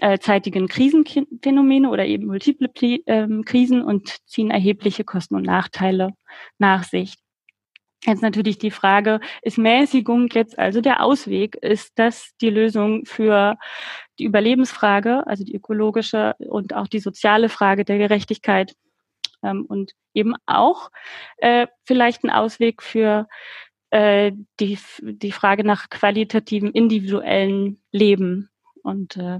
[0.00, 2.70] äh, zeitigen Krisenphänomene oder eben multiple
[3.06, 6.10] ähm, Krisen und ziehen erhebliche Kosten und Nachteile
[6.58, 7.14] nach sich.
[8.06, 11.56] Jetzt natürlich die Frage, ist Mäßigung jetzt also der Ausweg?
[11.56, 13.56] Ist das die Lösung für
[14.18, 18.74] die Überlebensfrage, also die ökologische und auch die soziale Frage der Gerechtigkeit?
[19.42, 20.90] Ähm, und eben auch
[21.38, 23.26] äh, vielleicht ein Ausweg für
[23.90, 28.50] äh, die, die Frage nach qualitativen, individuellen Leben.
[28.82, 29.38] Und äh,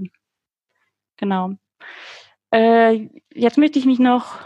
[1.17, 1.51] genau.
[2.51, 4.39] Äh, jetzt möchte ich mich noch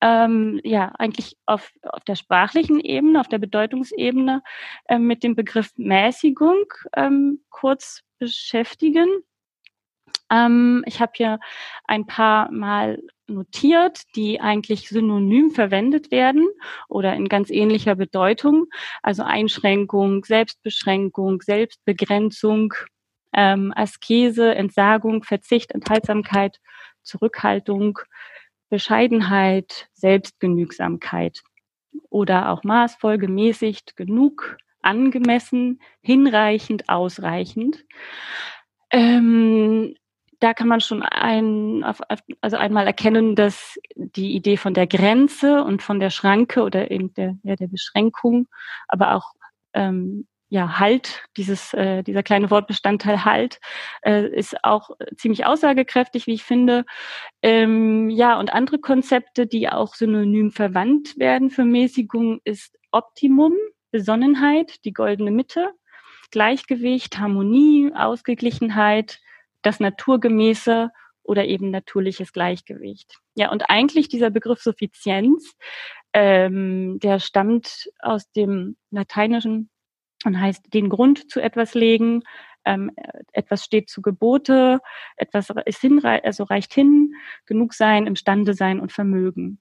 [0.00, 4.42] ähm, ja eigentlich auf, auf der sprachlichen Ebene, auf der Bedeutungsebene
[4.86, 6.64] äh, mit dem Begriff Mäßigung
[6.96, 9.08] ähm, kurz beschäftigen.
[10.30, 11.38] Ähm, ich habe hier
[11.84, 16.48] ein paar Mal notiert, die eigentlich synonym verwendet werden
[16.88, 18.66] oder in ganz ähnlicher Bedeutung.
[19.02, 22.74] Also Einschränkung, Selbstbeschränkung, Selbstbegrenzung,
[23.32, 26.58] ähm, Askese, Entsagung, Verzicht, Enthaltsamkeit,
[27.02, 28.00] Zurückhaltung,
[28.70, 31.42] Bescheidenheit, Selbstgenügsamkeit
[32.08, 37.84] oder auch maßvoll, gemäßigt, genug, angemessen, hinreichend, ausreichend.
[38.90, 39.94] Ähm,
[40.40, 41.84] da kann man schon ein,
[42.40, 47.12] also einmal erkennen, dass die Idee von der Grenze und von der Schranke oder eben
[47.12, 48.48] der, ja, der Beschränkung,
[48.88, 49.34] aber auch
[49.74, 53.60] ähm, ja, Halt, dieses, äh, dieser kleine Wortbestandteil Halt,
[54.02, 56.84] äh, ist auch ziemlich aussagekräftig, wie ich finde.
[57.40, 63.54] Ähm, ja, und andere Konzepte, die auch synonym verwandt werden für Mäßigung, ist Optimum,
[63.92, 65.70] Besonnenheit, die goldene Mitte,
[66.32, 69.20] Gleichgewicht, Harmonie, Ausgeglichenheit,
[69.62, 70.90] das Naturgemäße
[71.22, 73.18] oder eben natürliches Gleichgewicht.
[73.36, 75.54] Ja, und eigentlich dieser Begriff Suffizienz,
[76.12, 79.70] ähm, der stammt aus dem Lateinischen
[80.24, 82.22] und heißt den Grund zu etwas legen.
[82.64, 82.90] Ähm,
[83.32, 84.80] etwas steht zu Gebote,
[85.16, 87.14] etwas ist hinrei also reicht hin,
[87.46, 89.60] genug sein, imstande sein und Vermögen.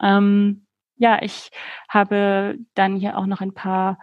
[0.00, 0.66] Ähm,
[0.96, 1.50] ja, ich
[1.88, 3.98] habe dann hier auch noch ein paar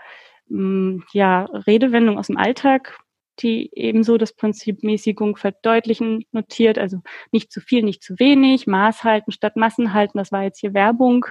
[0.47, 2.97] mm, ja, Redewendungen aus dem Alltag,
[3.39, 6.77] die ebenso das Prinzip Mäßigung verdeutlichen, notiert.
[6.77, 10.17] Also nicht zu viel, nicht zu wenig, Maß halten statt Massen halten.
[10.17, 11.25] Das war jetzt hier Werbung,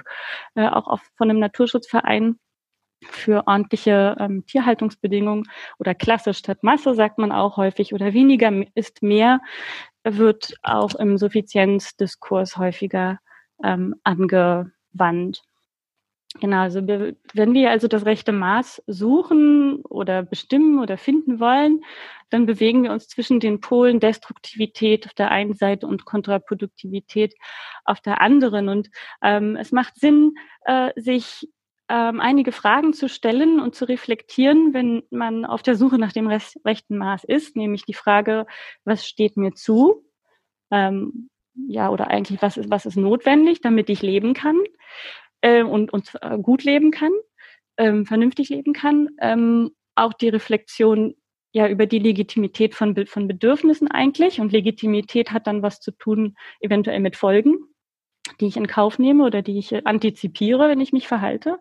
[0.55, 2.39] äh, auch auf, von einem Naturschutzverein
[3.09, 9.01] für ordentliche ähm, Tierhaltungsbedingungen oder Klasse statt Masse, sagt man auch häufig, oder weniger ist
[9.01, 9.39] mehr,
[10.03, 13.19] wird auch im Suffizienzdiskurs häufiger
[13.63, 15.43] ähm, angewandt.
[16.41, 21.81] Genau, also wir, wenn wir also das rechte Maß suchen oder bestimmen oder finden wollen,
[22.29, 27.35] dann bewegen wir uns zwischen den Polen Destruktivität auf der einen Seite und Kontraproduktivität
[27.85, 28.67] auf der anderen.
[28.67, 28.89] Und
[29.21, 30.33] ähm, es macht Sinn,
[30.65, 31.47] äh, sich
[31.89, 36.27] ähm, einige Fragen zu stellen und zu reflektieren, wenn man auf der Suche nach dem
[36.27, 38.47] rechten Maß ist, nämlich die Frage,
[38.83, 40.03] was steht mir zu?
[40.71, 41.29] Ähm,
[41.67, 44.59] ja, oder eigentlich, was ist, was ist notwendig, damit ich leben kann
[45.41, 47.11] äh, und, und äh, gut leben kann,
[47.77, 49.09] ähm, vernünftig leben kann.
[49.21, 51.15] Ähm, auch die Reflexion
[51.53, 54.41] ja über die Legitimität von, von Bedürfnissen eigentlich.
[54.41, 57.55] Und Legitimität hat dann was zu tun, eventuell mit Folgen
[58.39, 61.59] die ich in Kauf nehme oder die ich antizipiere, wenn ich mich verhalte.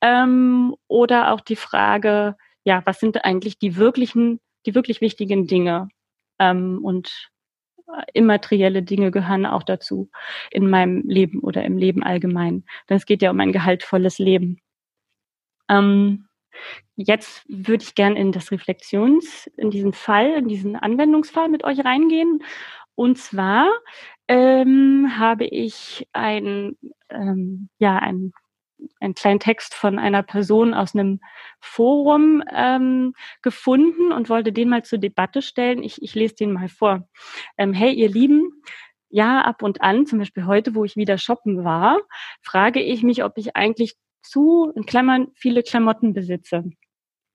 [0.00, 5.88] Ähm, oder auch die Frage, ja, was sind eigentlich die wirklichen, die wirklich wichtigen Dinge?
[6.38, 7.30] Ähm, und
[8.12, 10.10] immaterielle Dinge gehören auch dazu
[10.50, 12.64] in meinem Leben oder im Leben allgemein.
[12.88, 14.60] Denn es geht ja um ein gehaltvolles Leben.
[15.68, 16.26] Ähm,
[16.96, 21.84] jetzt würde ich gern in das Reflexions, in diesen Fall, in diesen Anwendungsfall mit euch
[21.84, 22.42] reingehen.
[22.94, 23.70] Und zwar
[24.28, 26.76] ähm, habe ich ein,
[27.10, 28.32] ähm, ja, ein,
[29.00, 31.20] einen kleinen Text von einer Person aus einem
[31.60, 35.82] Forum ähm, gefunden und wollte den mal zur Debatte stellen.
[35.82, 37.08] Ich, ich lese den mal vor.
[37.58, 38.62] Ähm, hey, ihr Lieben,
[39.08, 41.98] ja, ab und an, zum Beispiel heute, wo ich wieder shoppen war,
[42.42, 46.64] frage ich mich, ob ich eigentlich zu, in Klammern, viele Klamotten besitze.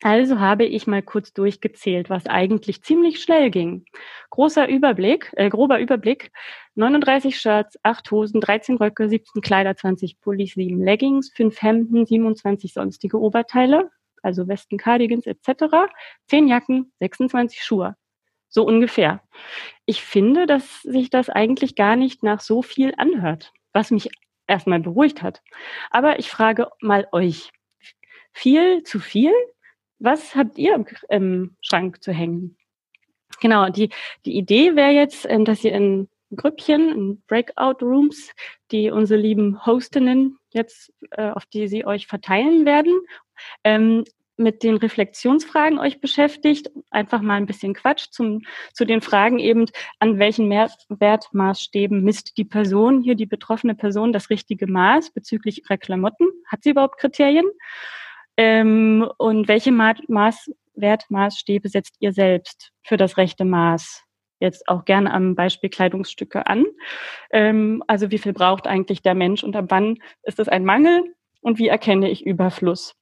[0.02, 3.84] Also habe ich mal kurz durchgezählt, was eigentlich ziemlich schnell ging.
[4.30, 6.32] Großer Überblick, äh, grober Überblick.
[6.76, 12.72] 39 Shirts, 8 Hosen, 13 Röcke, 17 Kleider, 20 Pullis, 7 Leggings, 5 Hemden, 27
[12.74, 13.92] sonstige Oberteile,
[14.24, 15.90] also Westen, Cardigans etc.,
[16.28, 17.96] 10 Jacken, 26 Schuhe.
[18.48, 19.22] So ungefähr.
[19.86, 24.10] Ich finde, dass sich das eigentlich gar nicht nach so viel anhört, was mich
[24.48, 25.42] erstmal beruhigt hat.
[25.92, 27.52] Aber ich frage mal euch.
[28.32, 29.34] Viel zu viel?
[30.00, 32.58] Was habt ihr im, Schrank zu hängen?
[33.42, 33.90] Genau, die,
[34.26, 38.32] die Idee wäre jetzt, ähm, dass ihr in Grüppchen, in Breakout-Rooms,
[38.72, 42.94] die unsere lieben Hostinnen jetzt, äh, auf die sie euch verteilen werden,
[43.64, 44.04] ähm,
[44.38, 49.66] mit den Reflexionsfragen euch beschäftigt, einfach mal ein bisschen Quatsch zum, zu den Fragen eben,
[50.00, 55.78] an welchen Wertmaßstäben misst die Person, hier die betroffene Person, das richtige Maß bezüglich ihrer
[55.78, 56.28] Klamotten?
[56.46, 57.48] Hat sie überhaupt Kriterien?
[58.40, 64.06] Ähm, und welche Maß, Wertmaßstäbe setzt ihr selbst für das rechte Maß?
[64.40, 66.64] Jetzt auch gerne am Beispiel Kleidungsstücke an.
[67.32, 71.04] Ähm, also wie viel braucht eigentlich der Mensch und ab wann ist es ein Mangel
[71.42, 72.96] und wie erkenne ich Überfluss?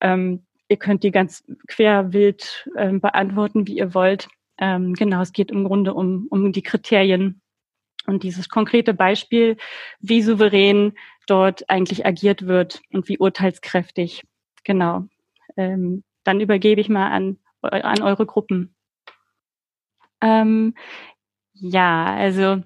[0.00, 4.28] Ähm, ihr könnt die ganz querwild ähm, beantworten, wie ihr wollt.
[4.56, 7.42] Ähm, genau, es geht im Grunde um, um die Kriterien
[8.06, 9.58] und dieses konkrete Beispiel,
[10.00, 10.94] wie souverän
[11.26, 14.24] dort eigentlich agiert wird und wie urteilskräftig.
[14.64, 15.04] Genau.
[15.56, 18.74] Ähm, dann übergebe ich mal an, an eure Gruppen.
[20.20, 20.74] Ähm,
[21.54, 22.62] ja, also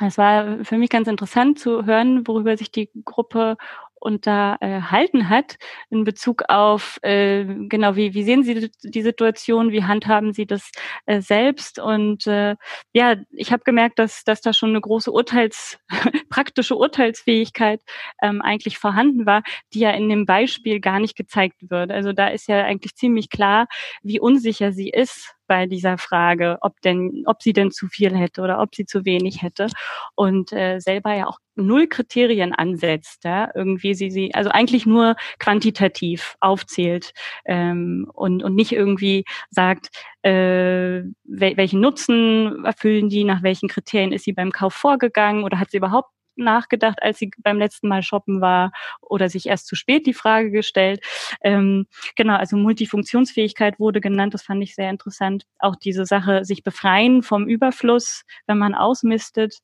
[0.00, 3.56] es war für mich ganz interessant zu hören, worüber sich die Gruppe
[4.00, 5.56] unterhalten hat
[5.90, 10.70] in Bezug auf, äh, genau, wie, wie sehen Sie die Situation, wie handhaben Sie das
[11.06, 11.78] äh, selbst?
[11.78, 12.56] Und äh,
[12.92, 15.78] ja, ich habe gemerkt, dass, dass da schon eine große Urteils,
[16.30, 17.82] praktische Urteilsfähigkeit
[18.22, 19.42] ähm, eigentlich vorhanden war,
[19.74, 21.90] die ja in dem Beispiel gar nicht gezeigt wird.
[21.92, 23.66] Also da ist ja eigentlich ziemlich klar,
[24.02, 28.40] wie unsicher sie ist bei dieser Frage, ob denn, ob sie denn zu viel hätte
[28.40, 29.66] oder ob sie zu wenig hätte.
[30.14, 35.16] Und äh, selber ja auch null Kriterien ansetzt, ja, irgendwie sie sie also eigentlich nur
[35.40, 37.10] quantitativ aufzählt
[37.46, 39.88] ähm, und und nicht irgendwie sagt,
[40.22, 45.58] äh, wel welchen Nutzen erfüllen die, nach welchen Kriterien ist sie beim Kauf vorgegangen oder
[45.58, 49.76] hat sie überhaupt nachgedacht, als sie beim letzten Mal shoppen war oder sich erst zu
[49.76, 51.04] spät die Frage gestellt.
[51.42, 55.44] Ähm, genau, also Multifunktionsfähigkeit wurde genannt, das fand ich sehr interessant.
[55.58, 59.58] Auch diese Sache, sich befreien vom Überfluss, wenn man ausmistet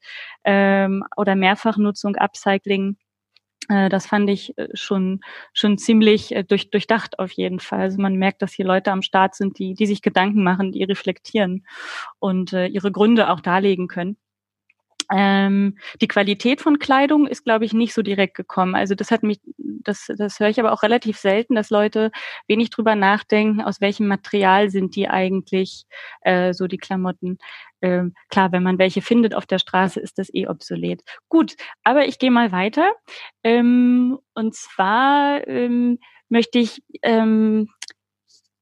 [0.44, 2.96] ähm, oder Mehrfachnutzung, Upcycling.
[3.68, 5.20] Äh, das fand ich äh, schon,
[5.52, 7.81] schon ziemlich äh, durch, durchdacht auf jeden Fall.
[7.81, 10.85] Also man merkt, dass hier Leute am Start sind, die, die sich Gedanken machen, die
[10.85, 11.66] reflektieren
[12.18, 14.16] und äh, ihre Gründe auch darlegen können.
[15.12, 18.75] Ähm, die Qualität von Kleidung ist, glaube ich, nicht so direkt gekommen.
[18.75, 22.11] Also das hat mich, das, das höre ich aber auch relativ selten, dass Leute
[22.49, 25.85] wenig drüber nachdenken, aus welchem Material sind die eigentlich
[26.23, 27.38] äh, so die Klamotten.
[27.83, 31.03] Ähm, klar, wenn man welche findet auf der Straße, ist das eh obsolet.
[31.29, 32.92] Gut, aber ich gehe mal weiter.
[33.45, 37.69] Ähm, und zwar ähm, möchte ich ähm,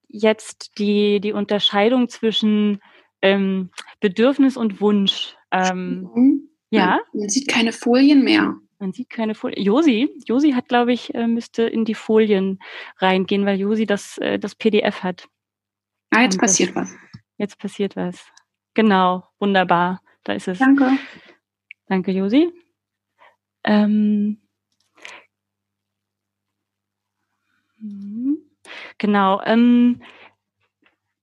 [0.09, 2.80] jetzt die, die Unterscheidung zwischen
[3.22, 6.86] ähm, Bedürfnis und Wunsch ähm, ja.
[7.12, 8.56] Man, man, sieht keine Folien mehr.
[8.78, 9.62] Man sieht keine Folien.
[9.62, 12.58] Josi, Josi hat, glaube ich, äh, müsste in die Folien
[12.98, 15.28] reingehen, weil Josi das, äh, das PDF hat.
[16.10, 16.96] Ah, jetzt Und passiert das, was.
[17.38, 18.26] Jetzt passiert was.
[18.74, 20.02] Genau, wunderbar.
[20.24, 20.58] Da ist es.
[20.58, 20.98] Danke.
[21.86, 22.50] Danke, Josi.
[23.64, 24.40] Ähm,
[27.78, 28.38] mhm.
[28.98, 29.40] genau.
[29.44, 30.02] Ähm,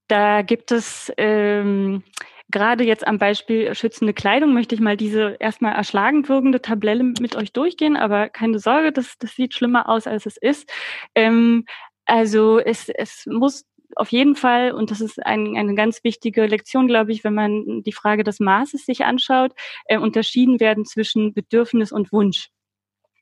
[0.08, 2.04] da gibt es ähm,
[2.52, 7.36] gerade jetzt am Beispiel schützende Kleidung möchte ich mal diese erstmal erschlagend wirkende Tabelle mit
[7.36, 10.72] euch durchgehen, aber keine Sorge, das, das sieht schlimmer aus, als es ist.
[11.16, 11.66] Ähm,
[12.06, 16.88] also es, es muss auf jeden Fall, und das ist ein, eine ganz wichtige Lektion,
[16.88, 19.52] glaube ich, wenn man die Frage des Maßes sich anschaut,
[19.86, 22.50] äh, unterschieden werden zwischen Bedürfnis und Wunsch.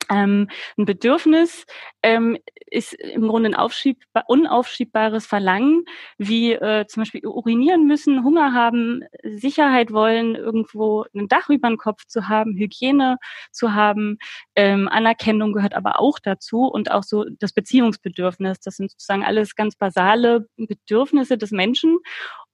[0.09, 1.65] Ähm, ein Bedürfnis
[2.03, 2.37] ähm,
[2.71, 5.85] ist im Grunde ein aufschiebbar, unaufschiebbares Verlangen,
[6.17, 11.77] wie äh, zum Beispiel urinieren müssen, Hunger haben, Sicherheit wollen, irgendwo ein Dach über den
[11.77, 13.17] Kopf zu haben, Hygiene
[13.51, 14.17] zu haben.
[14.55, 18.59] Ähm, Anerkennung gehört aber auch dazu und auch so das Beziehungsbedürfnis.
[18.59, 21.99] Das sind sozusagen alles ganz basale Bedürfnisse des Menschen.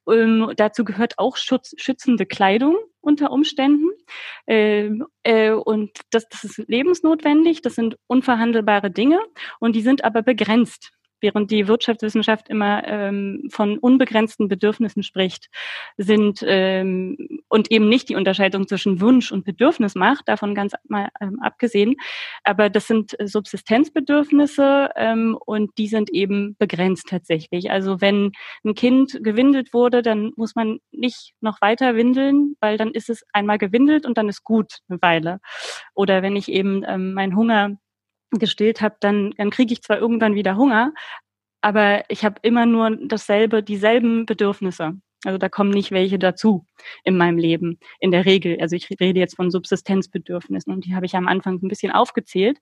[0.10, 3.90] Ähm, dazu gehört auch Schutz, schützende Kleidung unter Umständen.
[4.48, 9.20] Ähm, äh, und das, das ist lebensnotwendig, das sind unverhandelbare Dinge
[9.60, 10.92] und die sind aber begrenzt
[11.22, 15.50] während die Wirtschaftswissenschaft immer ähm, von unbegrenzten Bedürfnissen spricht,
[15.98, 21.10] sind ähm, und eben nicht die Unterscheidung zwischen Wunsch und Bedürfnis macht, davon ganz mal
[21.22, 21.96] ähm, abgesehen.
[22.44, 27.72] Aber das sind Subsistenzbedürfnisse ähm, und die sind eben begrenzt tatsächlich.
[27.72, 28.32] Also wenn
[28.64, 33.24] ein Kind gewindelt wurde, dann muss man nicht noch weiter windeln, weil dann ist es
[33.34, 35.40] einmal gewindelt und dann ist gut eine Weile.
[35.94, 37.78] Oder wenn ich eben ähm, meinen Hunger
[38.32, 40.94] gestillt habe, dann, dann kriege ich zwar irgendwann wieder Hunger,
[41.62, 44.94] aber ich habe immer nur dasselbe, dieselben Bedürfnisse.
[45.26, 46.66] Also da kommen nicht welche dazu
[47.04, 48.58] in meinem Leben, in der Regel.
[48.62, 52.60] Also ich rede jetzt von Subsistenzbedürfnissen und die habe ich am Anfang ein bisschen aufgezählt.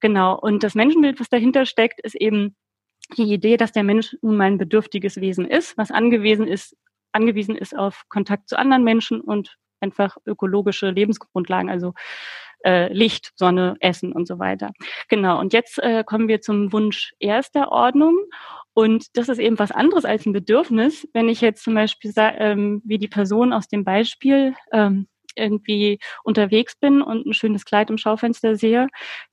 [0.00, 0.36] Genau.
[0.38, 2.56] Und das Menschenbild, was dahinter steckt, ist eben
[3.16, 6.76] die Idee, dass der Mensch nun mal ein bedürftiges Wesen ist, was angewiesen ist,
[7.12, 11.94] angewiesen ist auf Kontakt zu anderen Menschen und einfach ökologische Lebensgrundlagen, also
[12.64, 14.70] äh, Licht, Sonne, Essen und so weiter.
[15.08, 18.16] Genau, und jetzt äh, kommen wir zum Wunsch erster Ordnung.
[18.72, 21.08] Und das ist eben was anderes als ein Bedürfnis.
[21.12, 26.76] Wenn ich jetzt zum Beispiel, ähm, wie die Person aus dem Beispiel, ähm, irgendwie unterwegs
[26.76, 28.88] bin und ein schönes Kleid im Schaufenster sehe,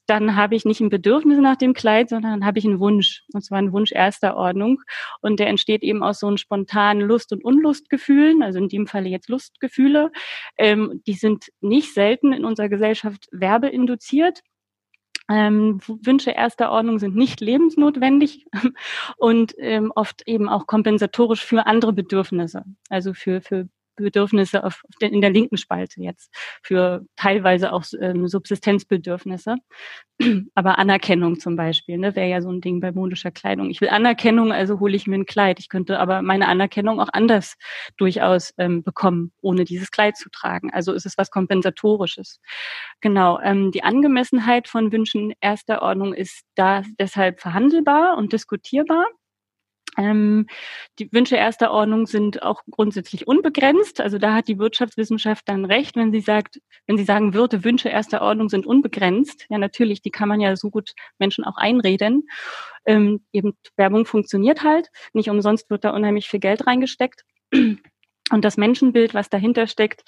[0.08, 3.24] dann habe ich nicht ein Bedürfnis nach dem Kleid, sondern dann habe ich einen Wunsch.
[3.34, 4.82] Und zwar einen Wunsch erster Ordnung.
[5.22, 9.10] Und der entsteht eben aus so einem spontanen Lust- und Unlustgefühlen, also in dem Falle
[9.10, 10.12] jetzt Lustgefühle.
[10.58, 14.41] Ähm, die sind nicht selten in unserer Gesellschaft werbeinduziert.
[15.29, 18.46] Ähm, Wünsche erster Ordnung sind nicht lebensnotwendig
[19.17, 23.67] und ähm, oft eben auch kompensatorisch für andere Bedürfnisse, also für, für
[24.04, 26.33] Bedürfnisse auf, den, in der linken Spalte jetzt,
[26.63, 29.56] für teilweise auch ähm, Subsistenzbedürfnisse.
[30.56, 33.69] Aber Anerkennung zum Beispiel, ne, wäre ja so ein Ding bei modischer Kleidung.
[33.69, 35.60] Ich will Anerkennung, also hole ich mir ein Kleid.
[35.60, 37.56] Ich könnte aber meine Anerkennung auch anders
[37.98, 40.71] durchaus ähm, bekommen, ohne dieses Kleid zu tragen.
[40.71, 42.39] Also ist es was Kompensatorisches.
[43.02, 43.39] Genau.
[43.41, 49.06] Ähm, die Angemessenheit von Wünschen erster Ordnung ist da deshalb verhandelbar und diskutierbar.
[49.98, 50.45] Ähm,
[51.00, 54.00] die Wünsche erster Ordnung sind auch grundsätzlich unbegrenzt.
[54.00, 57.89] Also da hat die Wirtschaftswissenschaft dann recht, wenn sie sagt, wenn sie sagen würde, Wünsche
[57.89, 59.45] erster Ordnung sind unbegrenzt.
[59.50, 62.27] Ja, natürlich, die kann man ja so gut Menschen auch einreden.
[62.85, 64.89] Ähm, eben Werbung funktioniert halt.
[65.13, 67.25] Nicht umsonst wird da unheimlich viel Geld reingesteckt.
[68.31, 70.04] Und das Menschenbild, was dahinter steckt,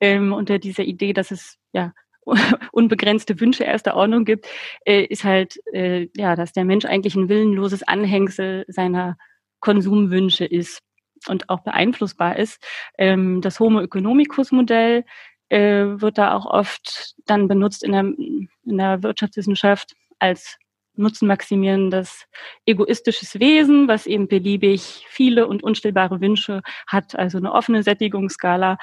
[0.00, 1.92] ähm, unter dieser Idee, dass es ja
[2.72, 4.46] unbegrenzte Wünsche erster Ordnung gibt,
[4.86, 9.16] äh, ist halt, äh, ja, dass der Mensch eigentlich ein willenloses Anhängsel seiner
[9.64, 10.80] Konsumwünsche ist
[11.26, 12.62] und auch beeinflussbar ist.
[12.98, 15.04] Ähm, das Homo economicus Modell
[15.48, 20.58] äh, wird da auch oft dann benutzt in der, in der Wirtschaftswissenschaft als
[20.96, 22.26] nutzenmaximierendes
[22.66, 28.76] egoistisches Wesen, was eben beliebig viele und unstillbare Wünsche hat, also eine offene Sättigungsskala.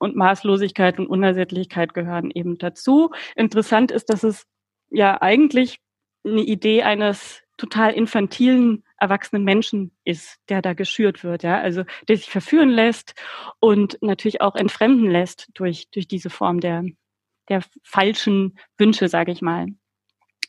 [0.00, 3.10] Und Maßlosigkeit und Unersättlichkeit gehören eben dazu.
[3.34, 4.44] Interessant ist, dass es
[4.90, 5.78] ja eigentlich
[6.24, 12.16] eine Idee eines total infantilen erwachsenen Menschen ist, der da geschürt wird, ja, also der
[12.16, 13.14] sich verführen lässt
[13.60, 16.84] und natürlich auch entfremden lässt durch durch diese Form der
[17.48, 19.66] der falschen Wünsche, sage ich mal.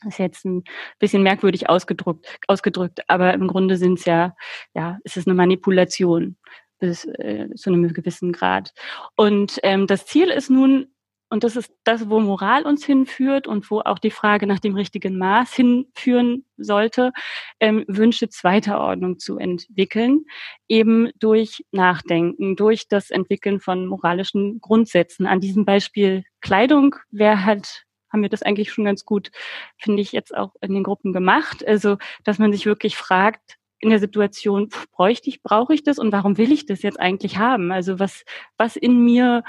[0.02, 0.64] Das ist jetzt ein
[0.98, 4.34] bisschen merkwürdig ausgedrückt, ausgedrückt, aber im Grunde sind es ja,
[4.74, 6.36] ja, es ist eine Manipulation
[6.78, 8.72] bis äh, zu einem gewissen Grad.
[9.14, 10.94] Und ähm, das Ziel ist nun,
[11.30, 14.74] und das ist das, wo Moral uns hinführt und wo auch die Frage nach dem
[14.74, 17.12] richtigen Maß hinführen sollte,
[17.60, 20.24] ähm, Wünsche zweiter Ordnung zu entwickeln,
[20.68, 25.26] eben durch Nachdenken, durch das Entwickeln von moralischen Grundsätzen.
[25.26, 29.30] An diesem Beispiel Kleidung, wer hat haben wir das eigentlich schon ganz gut,
[29.78, 31.64] finde ich, jetzt auch in den Gruppen gemacht.
[31.64, 36.12] Also, dass man sich wirklich fragt, in der Situation, bräuchte ich, brauche ich das und
[36.12, 37.72] warum will ich das jetzt eigentlich haben?
[37.72, 38.24] Also was,
[38.58, 39.42] was in mir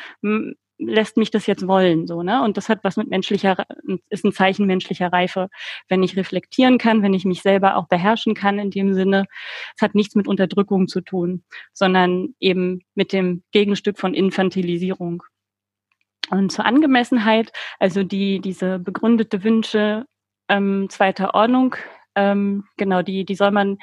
[0.82, 2.44] lässt mich das jetzt wollen, so, ne?
[2.44, 3.66] Und das hat was mit menschlicher,
[4.10, 5.50] ist ein Zeichen menschlicher Reife,
[5.90, 9.26] wenn ich reflektieren kann, wenn ich mich selber auch beherrschen kann in dem Sinne.
[9.76, 15.24] Es hat nichts mit Unterdrückung zu tun, sondern eben mit dem Gegenstück von Infantilisierung.
[16.30, 20.06] Und zur Angemessenheit, also die, diese begründete Wünsche
[20.50, 21.76] ähm, zweiter Ordnung,
[22.16, 23.78] ähm, genau, die, die soll man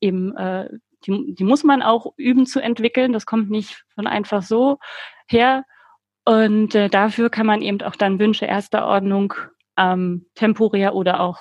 [0.00, 0.68] eben, äh,
[1.06, 3.12] die, die muss man auch üben zu entwickeln.
[3.12, 4.78] Das kommt nicht von einfach so
[5.28, 5.64] her,
[6.24, 9.34] und äh, dafür kann man eben auch dann Wünsche erster Ordnung
[9.76, 11.38] ähm, temporär oder auch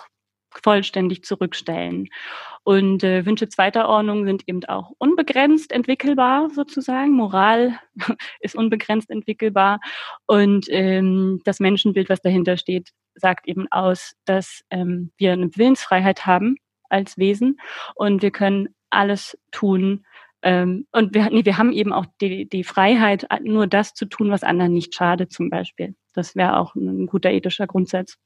[0.63, 2.09] vollständig zurückstellen.
[2.63, 7.11] Und äh, Wünsche zweiter Ordnung sind eben auch unbegrenzt entwickelbar sozusagen.
[7.11, 7.79] Moral
[8.39, 9.79] ist unbegrenzt entwickelbar.
[10.27, 16.25] Und ähm, das Menschenbild, was dahinter steht, sagt eben aus, dass ähm, wir eine Willensfreiheit
[16.25, 16.55] haben
[16.89, 17.59] als Wesen
[17.95, 20.05] und wir können alles tun,
[20.43, 24.29] ähm, und wir, nee, wir haben eben auch die, die Freiheit, nur das zu tun,
[24.29, 25.95] was anderen nicht schadet, zum Beispiel.
[26.13, 28.17] Das wäre auch ein guter ethischer Grundsatz.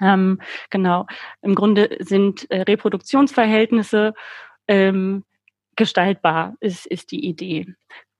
[0.00, 1.06] Ähm, genau.
[1.42, 4.14] Im Grunde sind äh, Reproduktionsverhältnisse
[4.68, 5.24] ähm,
[5.76, 7.66] gestaltbar, ist, ist die Idee.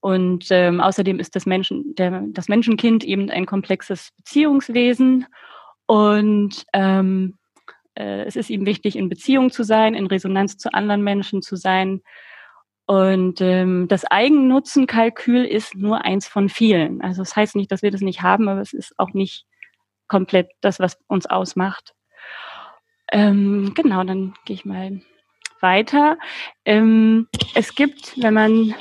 [0.00, 5.26] Und ähm, außerdem ist das, Menschen, der, das Menschenkind eben ein komplexes Beziehungswesen.
[5.86, 7.38] Und ähm,
[7.94, 11.56] äh, es ist ihm wichtig, in Beziehung zu sein, in Resonanz zu anderen Menschen zu
[11.56, 12.02] sein.
[12.87, 17.01] Und ähm, das Eigennutzenkalkül ist nur eins von vielen.
[17.01, 19.47] Also das heißt nicht, dass wir das nicht haben, aber es ist auch nicht
[20.07, 21.95] komplett das, was uns ausmacht.
[23.11, 25.01] Ähm, genau, dann gehe ich mal
[25.61, 26.18] weiter.
[26.64, 28.74] Ähm, es gibt, wenn man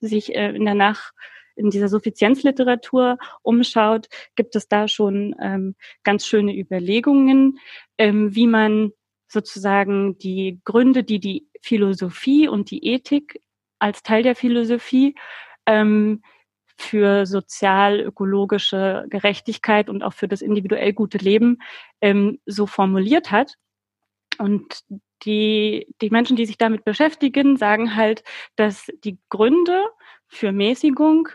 [0.00, 1.12] sich äh, in der Nach
[1.56, 7.58] in dieser Suffizienzliteratur umschaut, gibt es da schon ähm, ganz schöne Überlegungen,
[7.98, 8.92] ähm, wie man
[9.28, 13.40] sozusagen die Gründe, die die Philosophie und die Ethik
[13.80, 15.14] als Teil der Philosophie
[15.66, 16.22] ähm,
[16.76, 21.58] für sozial-ökologische Gerechtigkeit und auch für das individuell gute Leben
[22.00, 23.56] ähm, so formuliert hat.
[24.38, 24.80] Und
[25.24, 28.22] die, die Menschen, die sich damit beschäftigen, sagen halt,
[28.56, 29.84] dass die Gründe
[30.26, 31.28] für Mäßigung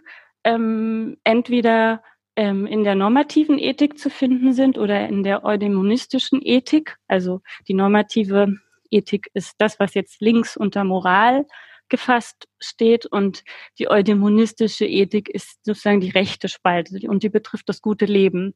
[0.43, 2.01] ähm, entweder
[2.35, 6.97] ähm, in der normativen Ethik zu finden sind oder in der eudämonistischen Ethik.
[7.07, 8.55] Also die normative
[8.89, 11.45] Ethik ist das, was jetzt links unter Moral
[11.89, 13.43] gefasst steht und
[13.79, 18.53] die eudämonistische Ethik ist sozusagen die rechte Spalte und die betrifft das gute Leben.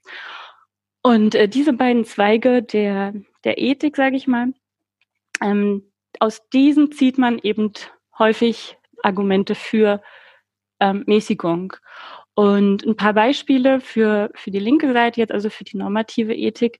[1.01, 3.13] Und äh, diese beiden Zweige der,
[3.43, 4.53] der Ethik, sage ich mal,
[5.41, 7.71] ähm, aus diesen zieht man eben
[8.17, 10.01] häufig Argumente für
[10.79, 11.73] ähm, Mäßigung.
[12.39, 16.79] Und ein paar Beispiele für, für die linke Seite jetzt, also für die normative Ethik,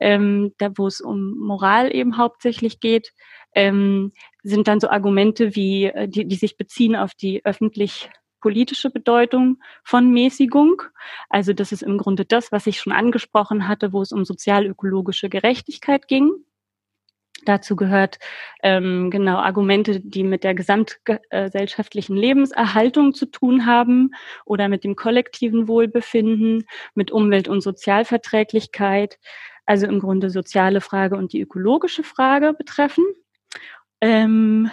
[0.00, 3.14] ähm, da wo es um Moral eben hauptsächlich geht,
[3.54, 8.10] ähm, sind dann so Argumente wie, äh, die, die sich beziehen auf die öffentlich
[8.42, 10.82] politische Bedeutung von Mäßigung.
[11.30, 15.30] Also das ist im Grunde das, was ich schon angesprochen hatte, wo es um sozial-ökologische
[15.30, 16.32] Gerechtigkeit ging.
[17.44, 18.18] Dazu gehört
[18.62, 24.10] ähm, genau Argumente, die mit der gesamtgesellschaftlichen Lebenserhaltung zu tun haben
[24.44, 26.64] oder mit dem kollektiven Wohlbefinden,
[26.94, 29.18] mit Umwelt- und Sozialverträglichkeit,
[29.66, 33.04] also im Grunde soziale Frage und die ökologische Frage betreffen.
[34.00, 34.70] Ähm,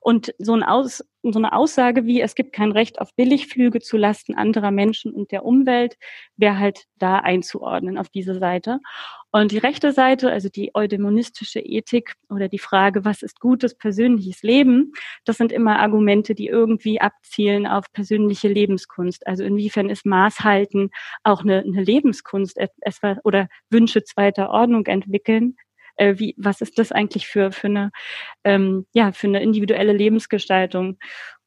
[0.00, 3.96] und so, ein Aus, so eine Aussage wie, es gibt kein Recht auf Billigflüge zu
[3.96, 5.96] Lasten anderer Menschen und der Umwelt,
[6.36, 8.78] wäre halt da einzuordnen auf diese Seite.
[9.30, 14.42] Und die rechte Seite, also die eudaimonistische Ethik oder die Frage, was ist gutes persönliches
[14.42, 14.92] Leben,
[15.24, 19.26] das sind immer Argumente, die irgendwie abzielen auf persönliche Lebenskunst.
[19.26, 20.90] Also inwiefern ist Maßhalten
[21.24, 22.58] auch eine, eine Lebenskunst
[23.24, 25.56] oder Wünsche zweiter Ordnung entwickeln,
[25.98, 27.90] äh, wie, was ist das eigentlich für, für eine,
[28.44, 30.98] ähm, ja, für eine individuelle Lebensgestaltung?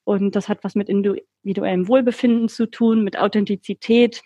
[0.04, 4.22] Und das hat was mit individuellem Wohlbefinden zu tun, mit Authentizität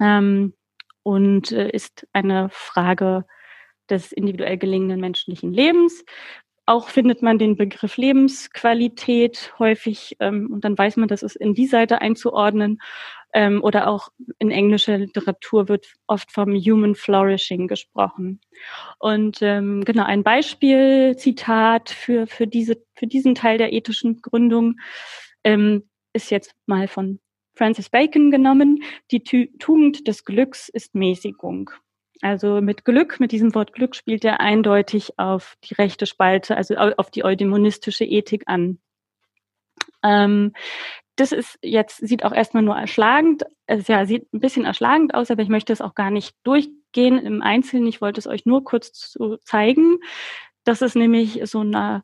[0.00, 0.54] ähm,
[1.02, 3.24] und äh, ist eine Frage
[3.88, 6.04] des individuell gelingenden menschlichen Lebens.
[6.66, 11.54] Auch findet man den Begriff Lebensqualität häufig ähm, und dann weiß man, dass es in
[11.54, 12.78] die Seite einzuordnen.
[13.34, 14.08] Ähm, oder auch
[14.38, 18.40] in englischer Literatur wird oft vom Human Flourishing gesprochen.
[18.98, 24.80] Und ähm, genau ein Beispiel, Zitat für, für, diese, für diesen Teil der ethischen Gründung
[25.44, 27.20] ähm, ist jetzt mal von
[27.54, 28.82] Francis Bacon genommen.
[29.10, 31.70] Die Tugend des Glücks ist Mäßigung.
[32.20, 36.74] Also mit Glück, mit diesem Wort Glück spielt er eindeutig auf die rechte Spalte, also
[36.76, 38.78] auf die eudaimonistische Ethik an.
[40.02, 40.52] Ähm,
[41.18, 45.30] das ist jetzt, sieht auch erstmal nur erschlagend, es ja, sieht ein bisschen erschlagend aus,
[45.30, 47.88] aber ich möchte es auch gar nicht durchgehen im Einzelnen.
[47.88, 49.98] Ich wollte es euch nur kurz zu zeigen.
[50.62, 52.02] Das ist nämlich so eine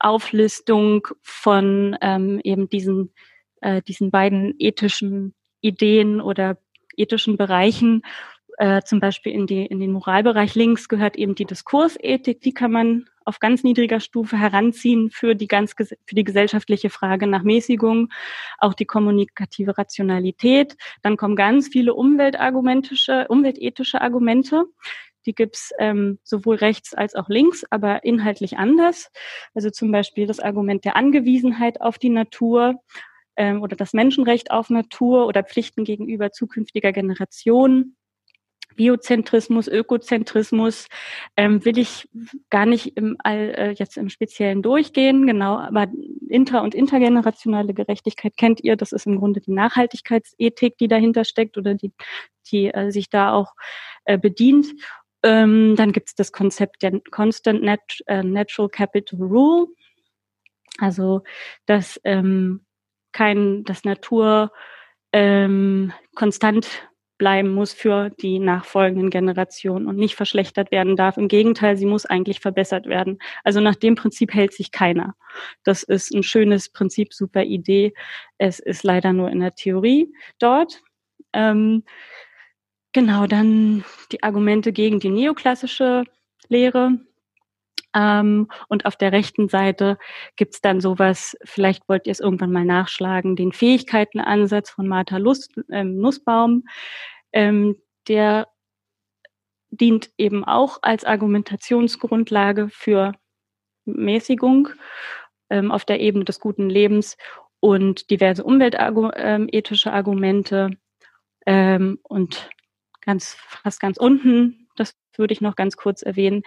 [0.00, 3.12] Auflistung von ähm, eben diesen,
[3.60, 6.58] äh, diesen beiden ethischen Ideen oder
[6.96, 8.02] ethischen Bereichen,
[8.58, 12.72] äh, zum Beispiel in, die, in den Moralbereich links gehört eben die Diskursethik, die kann
[12.72, 18.08] man auf ganz niedriger Stufe heranziehen für die ganz für die gesellschaftliche Frage nach Mäßigung,
[18.58, 20.76] auch die kommunikative Rationalität.
[21.02, 24.64] Dann kommen ganz viele umweltargumentische, umweltethische Argumente.
[25.26, 29.10] Die gibt's ähm, sowohl rechts als auch links, aber inhaltlich anders.
[29.54, 32.80] Also zum Beispiel das Argument der Angewiesenheit auf die Natur
[33.34, 37.96] ähm, oder das Menschenrecht auf Natur oder Pflichten gegenüber zukünftiger Generationen
[38.76, 40.88] Biozentrismus, Ökozentrismus
[41.36, 42.08] ähm, will ich
[42.50, 45.88] gar nicht im All, äh, jetzt im Speziellen durchgehen, genau, aber
[46.28, 51.58] inter- und intergenerationale Gerechtigkeit kennt ihr, das ist im Grunde die Nachhaltigkeitsethik, die dahinter steckt
[51.58, 51.92] oder die,
[52.50, 53.54] die äh, sich da auch
[54.04, 54.68] äh, bedient.
[55.22, 59.66] Ähm, dann gibt es das Konzept der Constant Nat äh, Natural Capital Rule,
[60.78, 61.22] also
[61.64, 62.64] dass ähm,
[63.12, 64.52] kein, das Natur
[65.12, 66.68] ähm, konstant
[67.18, 71.16] bleiben muss für die nachfolgenden Generationen und nicht verschlechtert werden darf.
[71.16, 73.18] Im Gegenteil, sie muss eigentlich verbessert werden.
[73.44, 75.14] Also nach dem Prinzip hält sich keiner.
[75.64, 77.94] Das ist ein schönes Prinzip, super Idee.
[78.38, 80.82] Es ist leider nur in der Theorie dort.
[81.32, 81.84] Ähm,
[82.92, 86.04] genau, dann die Argumente gegen die neoklassische
[86.48, 86.98] Lehre.
[87.96, 89.96] Ähm, und auf der rechten Seite
[90.36, 95.54] gibt's dann sowas, vielleicht wollt ihr es irgendwann mal nachschlagen, den Fähigkeitenansatz von Martha Lust,
[95.70, 96.64] ähm, Nussbaum.
[97.32, 97.76] Ähm,
[98.06, 98.48] der
[99.70, 103.12] dient eben auch als Argumentationsgrundlage für
[103.86, 104.68] Mäßigung
[105.50, 107.16] ähm, auf der Ebene des guten Lebens
[107.60, 110.70] und diverse umweltethische Argumente
[111.46, 112.50] ähm, und
[113.00, 116.42] ganz fast ganz unten das würde ich noch ganz kurz erwähnen,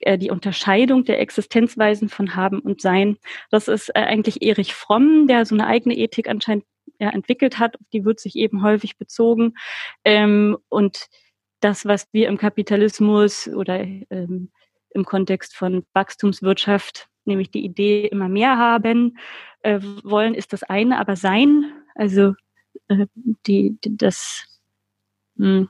[0.00, 3.18] äh, die Unterscheidung der Existenzweisen von Haben und Sein.
[3.50, 6.64] Das ist äh, eigentlich Erich Fromm, der so eine eigene Ethik anscheinend
[6.98, 7.76] entwickelt hat.
[7.92, 9.54] Die wird sich eben häufig bezogen.
[10.04, 11.08] Ähm, und
[11.60, 14.50] das, was wir im Kapitalismus oder ähm,
[14.90, 19.18] im Kontext von Wachstumswirtschaft, nämlich die Idee immer mehr haben
[19.62, 22.34] äh, wollen, ist das eine, aber Sein, also
[23.46, 24.44] die, das
[25.36, 25.68] hm,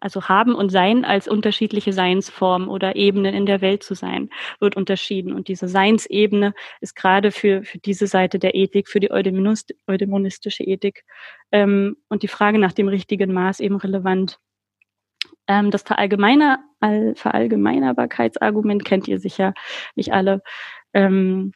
[0.00, 4.76] also haben und sein als unterschiedliche Seinsformen oder Ebenen in der Welt zu sein, wird
[4.76, 5.32] unterschieden.
[5.34, 11.04] Und diese Seinsebene ist gerade für, für diese Seite der Ethik, für die eudaimonistische Ethik
[11.52, 14.38] ähm, und die Frage nach dem richtigen Maß eben relevant.
[15.46, 16.64] Ähm, das Verallgemeiner,
[17.14, 19.52] Verallgemeinerbarkeitsargument kennt ihr sicher
[19.94, 20.42] nicht alle.
[20.94, 21.52] Ähm,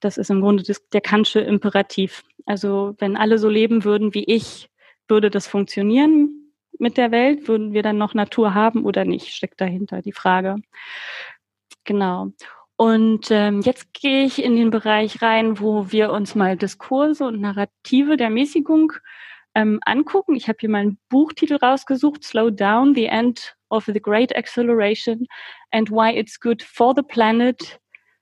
[0.00, 2.24] das ist im Grunde der Kantsche Imperativ.
[2.44, 4.68] Also wenn alle so leben würden wie ich,
[5.08, 6.45] würde das funktionieren
[6.78, 7.48] mit der Welt?
[7.48, 9.34] Würden wir dann noch Natur haben oder nicht?
[9.34, 10.56] Steckt dahinter die Frage.
[11.84, 12.32] Genau.
[12.76, 17.40] Und ähm, jetzt gehe ich in den Bereich rein, wo wir uns mal Diskurse und
[17.40, 18.92] Narrative der Mäßigung
[19.54, 20.36] ähm, angucken.
[20.36, 25.26] Ich habe hier mal einen Buchtitel rausgesucht, Slow Down, The End of the Great Acceleration
[25.70, 27.80] and Why It's Good for the Planet,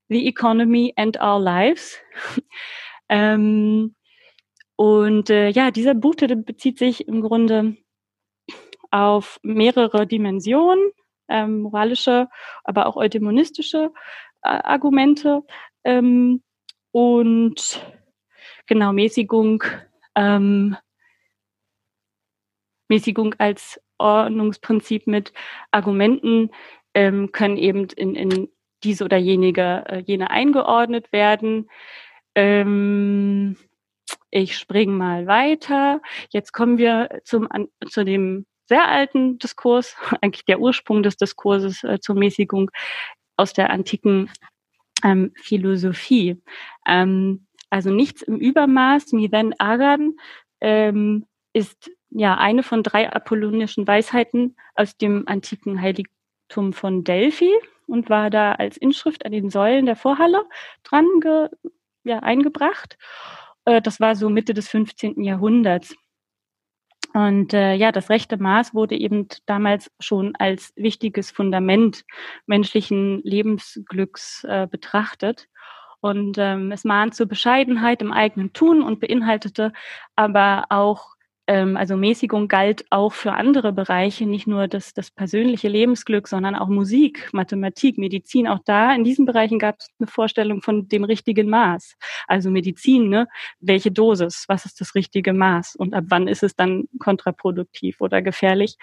[0.09, 1.99] the Economy and Our Lives.
[3.09, 3.97] ähm,
[4.77, 7.77] und äh, ja, dieser Buchtitel bezieht sich im Grunde
[8.95, 10.93] auf mehrere Dimensionen,
[11.29, 12.29] ähm, moralische,
[12.63, 13.91] aber auch eudemonistische
[14.43, 15.43] äh, Argumente
[15.83, 16.45] ähm,
[16.93, 17.85] und
[18.67, 19.65] genau Mäßigung,
[20.15, 20.77] ähm,
[22.89, 25.33] Mäßigung als Ordnungsprinzip mit
[25.73, 26.53] Argumenten
[26.95, 28.49] ähm, können eben in, in
[28.85, 31.69] diese oder jenige, äh, jene eingeordnet werden.
[32.37, 33.57] Ähm,
[34.31, 36.01] ich springe mal weiter.
[36.31, 41.85] Jetzt kommen wir zum, an, zu dem sehr alten Diskurs, eigentlich der Ursprung des Diskurses
[41.85, 42.71] äh, zur Mäßigung
[43.37, 44.31] aus der antiken
[45.03, 46.41] ähm, Philosophie.
[46.87, 50.15] Ähm, also nichts im Übermaß, Mithen Agan,
[50.61, 57.53] ähm, ist ja eine von drei apollonischen Weisheiten aus dem antiken Heiligtum von Delphi
[57.87, 60.45] und war da als Inschrift an den Säulen der Vorhalle
[60.85, 61.49] dran ge,
[62.05, 62.97] ja, eingebracht.
[63.65, 65.23] Äh, das war so Mitte des 15.
[65.23, 65.97] Jahrhunderts.
[67.15, 72.05] Und äh, ja, das rechte Maß wurde eben damals schon als wichtiges Fundament
[72.47, 75.49] menschlichen Lebensglücks äh, betrachtet.
[76.01, 79.73] Und ähm, es mahnt zur Bescheidenheit im eigenen Tun und beinhaltete
[80.17, 81.15] aber auch
[81.47, 86.69] also Mäßigung galt auch für andere Bereiche, nicht nur das, das persönliche Lebensglück, sondern auch
[86.69, 88.49] Musik, Mathematik, Medizin.
[88.49, 91.97] Auch da in diesen Bereichen gab es eine Vorstellung von dem richtigen Maß.
[92.29, 93.29] Also Medizin, ne?
[93.61, 98.23] welche Dosis, was ist das richtige Maß und ab wann ist es dann kontraproduktiv oder
[98.23, 98.77] gefährlich.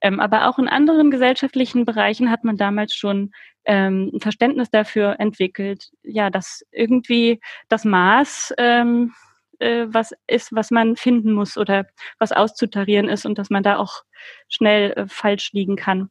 [0.00, 3.30] Ähm, aber auch in anderen gesellschaftlichen Bereichen hat man damals schon
[3.64, 9.12] ähm, ein Verständnis dafür entwickelt, ja, dass irgendwie das Maß ähm,
[9.60, 11.86] äh, was ist, was man finden muss oder
[12.18, 14.02] was auszutarieren ist und dass man da auch
[14.48, 16.10] schnell äh, falsch liegen kann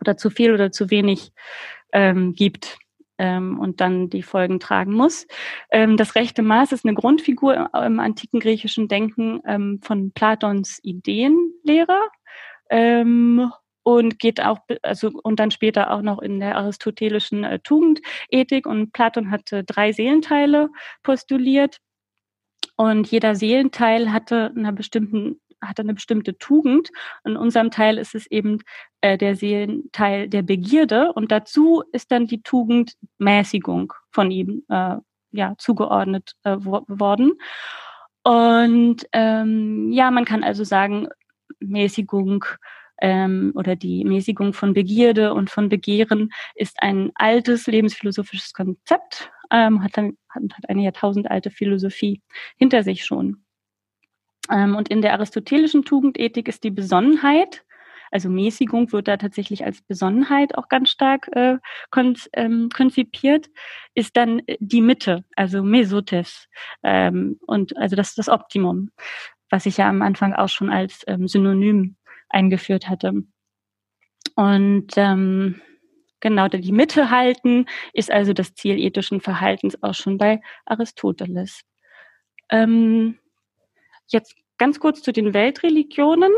[0.00, 1.32] oder zu viel oder zu wenig
[1.92, 2.78] ähm, gibt
[3.18, 5.26] ähm, und dann die Folgen tragen muss.
[5.70, 11.98] Ähm, das rechte Maß ist eine Grundfigur im, antiken griechischen Denken ähm, von Platons Ideenlehre.
[12.70, 13.50] Ähm,
[13.82, 18.66] und geht auch, also und dann später auch noch in der aristotelischen äh, Tugendethik.
[18.66, 20.70] Und Platon hatte drei Seelenteile
[21.04, 21.78] postuliert.
[22.76, 26.90] Und jeder Seelenteil hatte eine bestimmten hatte eine bestimmte Tugend.
[27.24, 28.58] In unserem Teil ist es eben
[29.00, 34.96] äh, der Seelenteil der Begierde und dazu ist dann die Tugend Mäßigung von ihm äh,
[35.32, 37.32] ja zugeordnet äh, worden.
[38.22, 41.08] Und ähm, ja, man kann also sagen,
[41.60, 42.44] Mäßigung
[43.00, 49.82] ähm, oder die Mäßigung von Begierde und von Begehren ist ein altes lebensphilosophisches Konzept, ähm,
[49.82, 52.22] hat, dann, hat eine jahrtausendalte Philosophie
[52.56, 53.44] hinter sich schon.
[54.50, 57.64] Ähm, und in der aristotelischen Tugendethik ist die Besonnenheit,
[58.10, 61.58] also Mäßigung wird da tatsächlich als Besonnenheit auch ganz stark äh,
[61.90, 63.48] kon ähm, konzipiert,
[63.94, 66.48] ist dann die Mitte, also Mesotes.
[66.82, 68.90] Ähm, und also das das Optimum,
[69.50, 71.96] was ich ja am Anfang auch schon als ähm, Synonym
[72.28, 73.12] eingeführt hatte.
[74.34, 75.60] Und ähm,
[76.26, 81.60] genau die Mitte halten ist also das Ziel ethischen Verhaltens auch schon bei Aristoteles.
[82.50, 83.18] Ähm,
[84.08, 86.32] jetzt ganz kurz zu den Weltreligionen,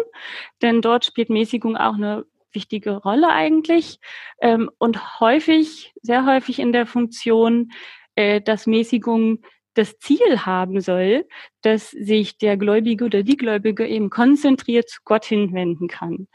[0.61, 3.99] denn dort spielt Mäßigung auch eine wichtige Rolle eigentlich
[4.43, 7.70] ähm, und häufig, sehr häufig in der Funktion,
[8.14, 11.26] äh, dass Mäßigung das Ziel haben soll,
[11.62, 16.28] dass sich der Gläubige oder die Gläubige eben konzentriert zu Gott hinwenden kann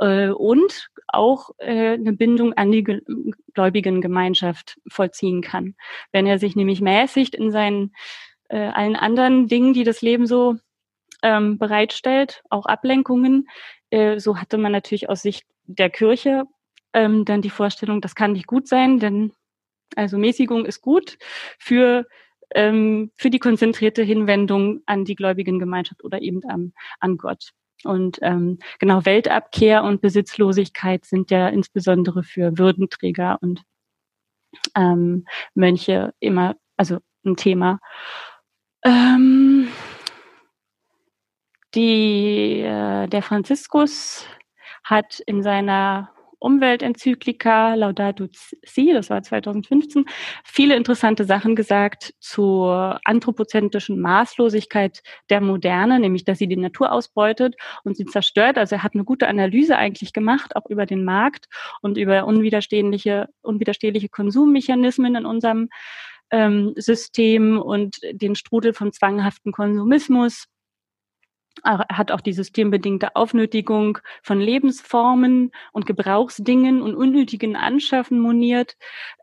[0.00, 2.84] äh, und auch äh, eine Bindung an die
[3.54, 5.74] gläubigen Gemeinschaft vollziehen kann.
[6.12, 7.94] Wenn er sich nämlich mäßigt in seinen
[8.48, 10.56] äh, allen anderen Dingen, die das Leben so
[11.22, 13.48] ähm, bereitstellt, auch Ablenkungen,
[13.90, 16.44] äh, so hatte man natürlich aus Sicht der Kirche
[16.92, 19.32] ähm, dann die Vorstellung, das kann nicht gut sein, denn
[19.96, 21.18] also Mäßigung ist gut
[21.58, 22.06] für
[22.54, 27.52] ähm, für die konzentrierte Hinwendung an die gläubigen Gemeinschaft oder eben an, an Gott.
[27.84, 33.62] Und ähm, genau Weltabkehr und Besitzlosigkeit sind ja insbesondere für Würdenträger und
[34.76, 37.80] ähm, Mönche immer, also ein Thema.
[38.84, 39.68] Ähm,
[41.74, 44.26] die, äh, der Franziskus
[44.82, 46.10] hat in seiner
[46.40, 48.26] Umweltenzyklika Laudato
[48.64, 50.06] Si, das war 2015,
[50.44, 57.54] viele interessante Sachen gesagt zur anthropozentrischen Maßlosigkeit der Moderne, nämlich dass sie die Natur ausbeutet
[57.84, 58.58] und sie zerstört.
[58.58, 61.46] Also er hat eine gute Analyse eigentlich gemacht, auch über den Markt
[61.82, 65.68] und über unwiderstehliche, unwiderstehliche Konsummechanismen in unserem
[66.30, 70.46] ähm, System und den Strudel von zwanghaften Konsumismus
[71.64, 78.76] hat auch die systembedingte Aufnötigung von Lebensformen und Gebrauchsdingen und unnötigen Anschaffen moniert,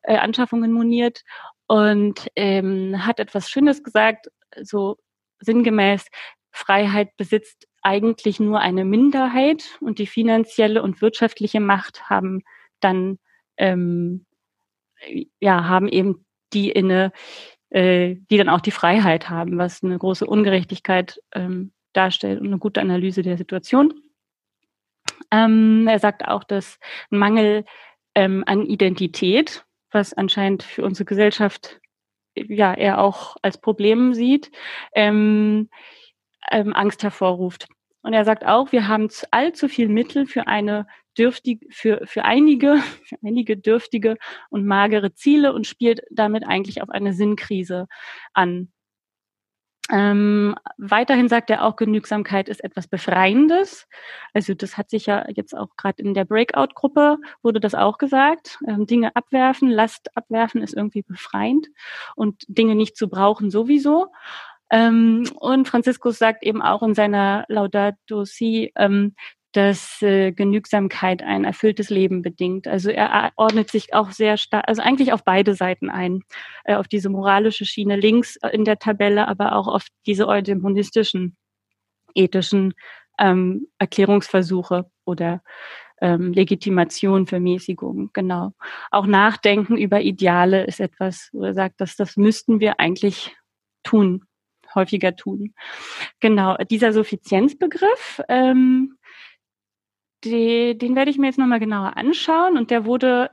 [0.04, 1.24] äh, Anschaffungen moniert
[1.68, 4.28] und ähm, hat etwas Schönes gesagt,
[4.62, 4.98] so
[5.40, 6.08] sinngemäß,
[6.52, 12.44] Freiheit besitzt eigentlich nur eine Minderheit und die finanzielle und wirtschaftliche Macht haben
[12.80, 13.20] dann
[13.58, 14.26] ähm,
[15.40, 17.12] ja haben eben die inne,
[17.70, 22.60] äh, die dann auch die Freiheit haben, was eine große Ungerechtigkeit ähm, darstellt und eine
[22.60, 23.94] gute Analyse der Situation.
[25.32, 26.80] Ähm, er sagt auch, dass
[27.12, 27.66] ein Mangel
[28.16, 31.80] ähm, an Identität, was anscheinend für unsere Gesellschaft
[32.36, 34.52] ja er auch als Problem sieht,
[34.94, 35.70] ähm,
[36.52, 37.68] ähm, Angst hervorruft.
[38.02, 40.88] Und er sagt auch, wir haben allzu viel Mittel für eine
[41.18, 44.18] dürftige, für, für einige, für einige dürftige
[44.50, 47.88] und magere Ziele und spielt damit eigentlich auf eine Sinnkrise
[48.34, 48.72] an.
[49.90, 53.88] Ähm, weiterhin sagt er auch, Genügsamkeit ist etwas Befreiendes.
[54.34, 58.60] Also das hat sich ja jetzt auch gerade in der Breakout-Gruppe wurde das auch gesagt.
[58.68, 61.68] Ähm, Dinge abwerfen, Last abwerfen ist irgendwie befreiend
[62.16, 64.08] und Dinge nicht zu brauchen sowieso.
[64.70, 69.16] Ähm, und Franziskus sagt eben auch in seiner Laudato Si, ähm,
[69.58, 72.68] dass äh, Genügsamkeit ein erfülltes Leben bedingt.
[72.68, 76.22] Also er ordnet sich auch sehr stark, also eigentlich auf beide Seiten ein,
[76.64, 81.36] äh, auf diese moralische Schiene links in der Tabelle, aber auch auf diese eudämonistischen,
[82.14, 82.76] ethischen
[83.18, 85.42] ähm, Erklärungsversuche oder
[86.02, 88.54] ähm, Legitimation für Mäßigung, genau.
[88.92, 93.36] Auch Nachdenken über Ideale ist etwas, wo er sagt, dass das müssten wir eigentlich
[93.82, 94.24] tun,
[94.76, 95.56] häufiger tun.
[96.20, 98.98] Genau, dieser Suffizienzbegriff, ähm,
[100.30, 103.30] die, den werde ich mir jetzt nochmal genauer anschauen und der wurde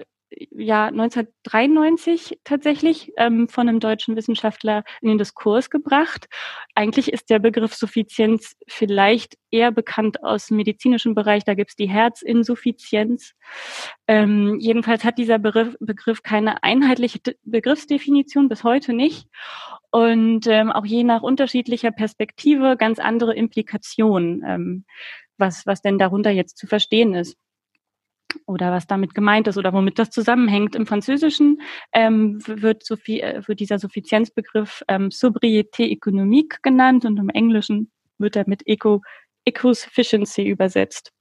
[0.51, 6.27] ja 1993 tatsächlich ähm, von einem deutschen Wissenschaftler in den Diskurs gebracht.
[6.75, 11.45] Eigentlich ist der Begriff Suffizienz vielleicht eher bekannt aus dem medizinischen Bereich.
[11.45, 13.35] Da gibt es die Herzinsuffizienz.
[14.07, 19.29] Ähm, jedenfalls hat dieser Begriff, Begriff keine einheitliche Begriffsdefinition, bis heute nicht.
[19.91, 24.85] Und ähm, auch je nach unterschiedlicher Perspektive ganz andere Implikationen.
[25.39, 27.37] Was, was denn darunter jetzt zu verstehen ist
[28.47, 30.75] oder was damit gemeint ist oder womit das zusammenhängt.
[30.75, 31.61] Im Französischen
[31.93, 38.37] ähm, wird, Suffi äh, wird dieser Suffizienzbegriff ähm, Sobriété économique genannt und im Englischen wird
[38.37, 39.03] er mit Eco,
[39.45, 41.13] Eco-Sufficiency übersetzt.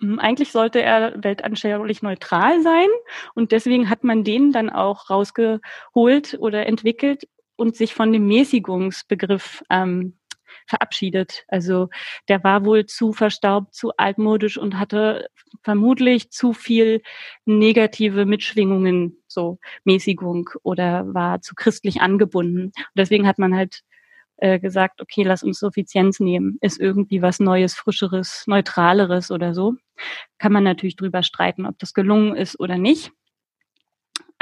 [0.00, 2.88] Hm, eigentlich sollte er weltanschaulich neutral sein
[3.34, 9.62] und deswegen hat man den dann auch rausgeholt oder entwickelt und sich von dem Mäßigungsbegriff
[9.70, 10.18] ähm,
[10.66, 11.44] verabschiedet.
[11.48, 11.88] Also
[12.28, 15.28] der war wohl zu verstaubt, zu altmodisch und hatte
[15.62, 17.02] vermutlich zu viel
[17.44, 22.66] negative Mitschwingungen, so Mäßigung oder war zu christlich angebunden.
[22.66, 23.82] Und deswegen hat man halt
[24.36, 29.74] äh, gesagt, okay, lass uns Suffizienz nehmen, ist irgendwie was Neues, Frischeres, Neutraleres oder so.
[30.38, 33.12] Kann man natürlich drüber streiten, ob das gelungen ist oder nicht.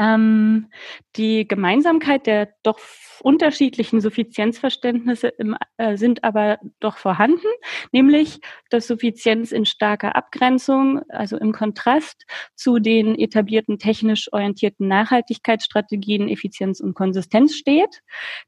[0.03, 0.67] Ähm,
[1.15, 2.81] die Gemeinsamkeit der doch
[3.21, 7.47] unterschiedlichen Suffizienzverständnisse im, äh, sind aber doch vorhanden,
[7.93, 8.41] nämlich
[8.71, 12.25] dass Suffizienz in starker Abgrenzung, also im Kontrast
[12.57, 18.01] zu den etablierten technisch orientierten Nachhaltigkeitsstrategien Effizienz und Konsistenz steht,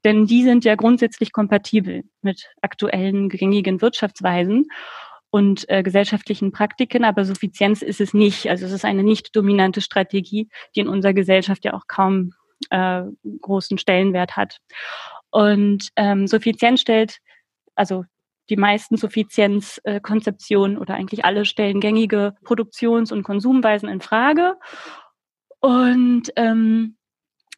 [0.04, 4.66] denn die sind ja grundsätzlich kompatibel mit aktuellen gängigen Wirtschaftsweisen
[5.34, 8.48] und äh, gesellschaftlichen Praktiken, aber Suffizienz ist es nicht.
[8.48, 12.34] Also es ist eine nicht dominante Strategie, die in unserer Gesellschaft ja auch kaum
[12.70, 13.02] äh,
[13.40, 14.58] großen Stellenwert hat.
[15.30, 17.18] Und ähm, Suffizienz stellt,
[17.74, 18.04] also
[18.48, 24.54] die meisten Suffizienzkonzeptionen äh, oder eigentlich alle stellen gängige Produktions- und Konsumweisen in Frage
[25.58, 26.96] und ähm,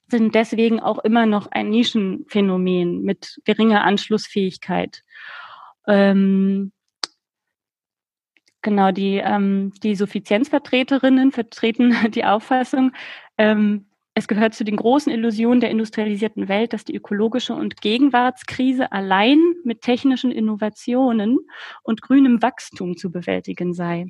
[0.08, 5.02] sind deswegen auch immer noch ein Nischenphänomen mit geringer Anschlussfähigkeit.
[5.86, 6.72] Ähm,
[8.66, 12.90] Genau, die, ähm, die Suffizienzvertreterinnen vertreten die Auffassung,
[13.38, 18.90] ähm, es gehört zu den großen Illusionen der industrialisierten Welt, dass die ökologische und Gegenwartskrise
[18.90, 21.38] allein mit technischen Innovationen
[21.84, 24.06] und grünem Wachstum zu bewältigen sei.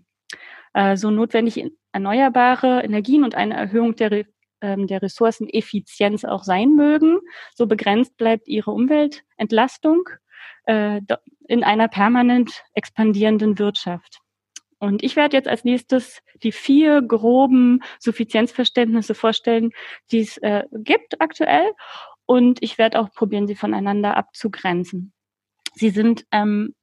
[0.72, 4.24] Äh, so notwendig erneuerbare Energien und eine Erhöhung der,
[4.62, 7.18] ähm, der Ressourceneffizienz auch sein mögen,
[7.54, 10.08] so begrenzt bleibt ihre Umweltentlastung
[10.64, 11.02] äh,
[11.46, 14.22] in einer permanent expandierenden Wirtschaft.
[14.78, 19.70] Und ich werde jetzt als nächstes die vier groben Suffizienzverständnisse vorstellen,
[20.12, 21.72] die es äh, gibt aktuell.
[22.26, 25.12] Und ich werde auch probieren, sie voneinander abzugrenzen.
[25.74, 26.74] Sie sind ähm,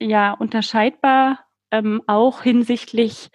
[0.00, 3.30] ja unterscheidbar ähm, auch hinsichtlich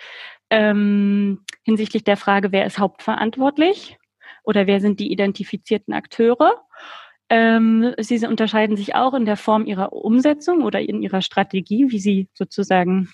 [0.49, 3.97] ähm, hinsichtlich der Frage, wer ist hauptverantwortlich
[4.43, 6.63] oder wer sind die identifizierten Akteure.
[7.29, 11.99] Ähm, sie unterscheiden sich auch in der Form ihrer Umsetzung oder in ihrer Strategie, wie
[11.99, 13.09] sie sozusagen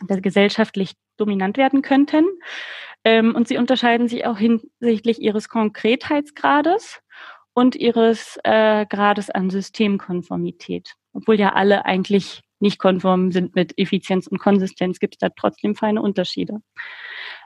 [0.00, 2.24] gesellschaftlich dominant werden könnten.
[3.04, 7.00] Ähm, und sie unterscheiden sich auch hinsichtlich ihres Konkretheitsgrades
[7.54, 10.94] und ihres äh, Grades an Systemkonformität.
[11.12, 15.74] Obwohl ja alle eigentlich nicht konform sind mit Effizienz und Konsistenz, gibt es da trotzdem
[15.74, 16.58] feine Unterschiede.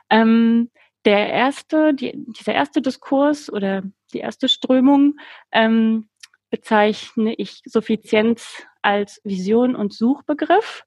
[0.09, 0.71] Ähm,
[1.05, 3.83] der erste, die, dieser erste Diskurs oder
[4.13, 5.15] die erste Strömung
[5.53, 6.09] ähm,
[6.51, 10.85] bezeichne ich Suffizienz als Vision und Suchbegriff.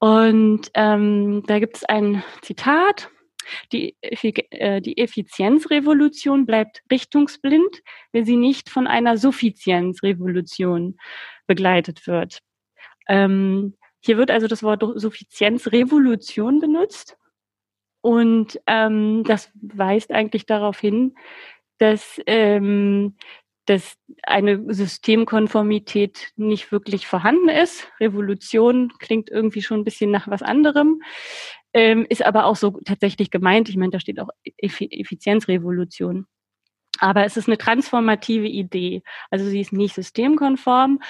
[0.00, 3.10] Und ähm, da gibt es ein Zitat
[3.72, 7.82] die, äh, die Effizienzrevolution bleibt richtungsblind,
[8.12, 10.98] wenn sie nicht von einer Suffizienzrevolution
[11.46, 12.40] begleitet wird.
[13.08, 17.16] Ähm, hier wird also das Wort Suffizienzrevolution benutzt.
[18.00, 21.14] Und ähm, das weist eigentlich darauf hin,
[21.78, 23.16] dass, ähm,
[23.68, 27.86] dass eine Systemkonformität nicht wirklich vorhanden ist.
[28.00, 31.00] Revolution klingt irgendwie schon ein bisschen nach was anderem
[31.74, 33.68] ähm, ist aber auch so tatsächlich gemeint.
[33.68, 36.26] Ich meine, da steht auch Effizienzrevolution.
[36.98, 39.02] Aber es ist eine transformative Idee.
[39.30, 41.00] Also sie ist nicht systemkonform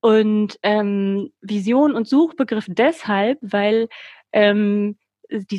[0.00, 3.88] und ähm, Vision und Suchbegriff deshalb, weil
[4.32, 4.98] ähm,
[5.30, 5.58] die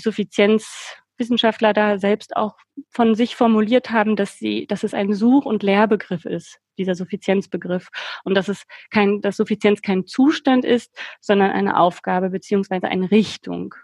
[1.14, 2.58] Suffizienzwissenschaftler da selbst auch
[2.90, 7.90] von sich formuliert haben, dass sie, dass es ein Such- und Lehrbegriff ist, dieser Suffizienzbegriff.
[8.24, 13.76] Und dass es kein, dass Suffizienz kein Zustand ist, sondern eine Aufgabe beziehungsweise eine Richtung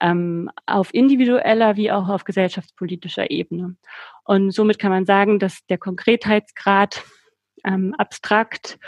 [0.00, 3.76] ähm, auf individueller wie auch auf gesellschaftspolitischer Ebene.
[4.24, 7.04] Und somit kann man sagen, dass der Konkretheitsgrad
[7.64, 8.78] ähm, abstrakt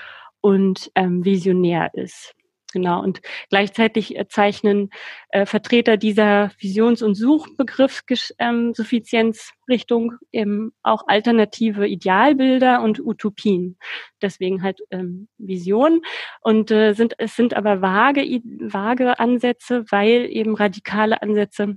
[0.41, 2.34] und ähm, visionär ist.
[2.72, 3.02] Genau.
[3.02, 4.90] Und gleichzeitig äh, zeichnen
[5.30, 13.78] äh, Vertreter dieser Visions- und Suchbegriffssuffizienzrichtung ähm, eben auch alternative Idealbilder und Utopien.
[14.22, 16.02] Deswegen halt ähm, Vision.
[16.42, 18.22] Und äh, sind, es sind aber vage,
[18.60, 21.76] vage Ansätze, weil eben radikale Ansätze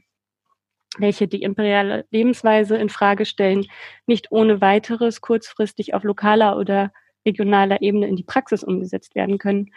[0.99, 3.65] welche die imperiale Lebensweise in Frage stellen,
[4.05, 6.91] nicht ohne weiteres kurzfristig auf lokaler oder
[7.25, 9.71] regionaler Ebene in die Praxis umgesetzt werden können,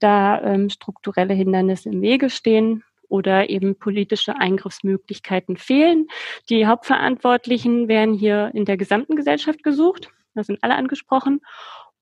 [0.00, 6.06] da ähm, strukturelle Hindernisse im Wege stehen oder eben politische Eingriffsmöglichkeiten fehlen.
[6.48, 10.08] Die Hauptverantwortlichen werden hier in der gesamten Gesellschaft gesucht.
[10.34, 11.40] Da sind alle angesprochen.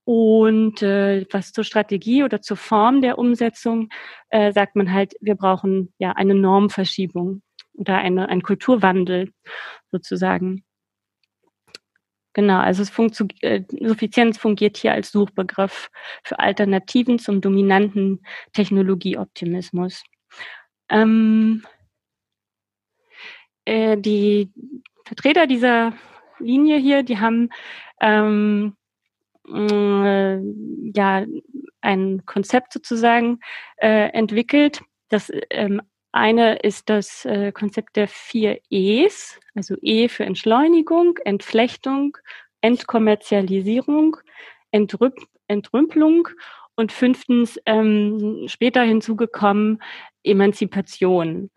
[0.04, 3.90] Und äh, was zur Strategie oder zur Form der Umsetzung
[4.30, 7.42] äh, sagt man halt, wir brauchen ja eine Normverschiebung
[7.74, 9.32] oder eine, ein Kulturwandel
[9.90, 10.64] sozusagen.
[12.38, 15.90] Genau, also es funktio äh, Suffizienz fungiert hier als Suchbegriff
[16.22, 18.20] für Alternativen zum dominanten
[18.52, 20.04] Technologieoptimismus.
[20.88, 21.64] Ähm,
[23.64, 24.52] äh, die
[25.04, 25.94] Vertreter dieser
[26.38, 27.48] Linie hier, die haben
[28.00, 28.76] ähm,
[29.52, 30.38] äh,
[30.94, 31.26] ja
[31.80, 33.40] ein Konzept sozusagen
[33.78, 35.82] äh, entwickelt, das ähm,
[36.12, 42.16] eine ist das äh, Konzept der vier E's, also E für Entschleunigung, Entflechtung,
[42.60, 44.16] Entkommerzialisierung,
[44.70, 45.16] Entrüpp
[45.48, 46.28] Entrümpelung
[46.76, 49.82] und fünftens ähm, später hinzugekommen
[50.22, 51.50] Emanzipation.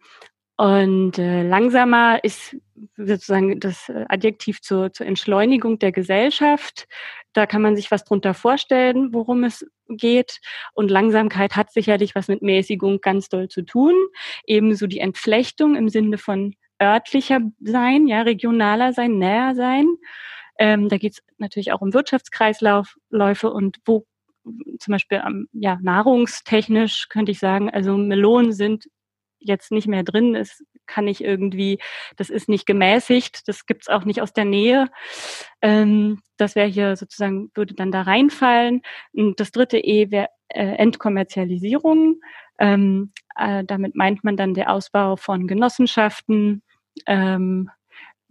[0.57, 2.55] Und äh, langsamer ist
[2.95, 6.87] sozusagen das Adjektiv zur, zur Entschleunigung der Gesellschaft.
[7.33, 10.39] Da kann man sich was drunter vorstellen, worum es geht.
[10.73, 13.93] Und Langsamkeit hat sicherlich was mit Mäßigung ganz doll zu tun.
[14.45, 19.87] Ebenso die Entflechtung im Sinne von örtlicher sein, ja, regionaler sein, näher sein.
[20.57, 24.05] Ähm, da geht es natürlich auch um Wirtschaftskreisläufe und wo
[24.79, 28.85] zum Beispiel ähm, ja, nahrungstechnisch könnte ich sagen, also Melonen sind
[29.39, 31.79] jetzt nicht mehr drin ist, kann ich irgendwie,
[32.17, 34.87] das ist nicht gemäßigt, das gibt's auch nicht aus der Nähe.
[35.61, 38.81] Ähm, das wäre hier sozusagen, würde dann da reinfallen.
[39.13, 42.19] Und das dritte E wäre äh, Entkommerzialisierung.
[42.59, 46.61] Ähm, äh, damit meint man dann der Ausbau von Genossenschaften,
[47.07, 47.69] ähm,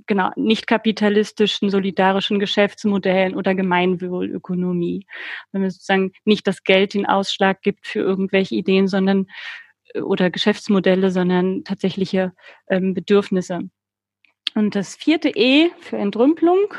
[0.07, 5.07] genau, nicht kapitalistischen, solidarischen Geschäftsmodellen oder Gemeinwohlökonomie.
[5.53, 9.27] Wenn man sozusagen nicht das Geld den Ausschlag gibt für irgendwelche Ideen, sondern
[9.95, 12.33] oder Geschäftsmodelle, sondern tatsächliche
[12.69, 13.61] ähm, Bedürfnisse.
[14.55, 16.75] Und das vierte E für Entrümpelung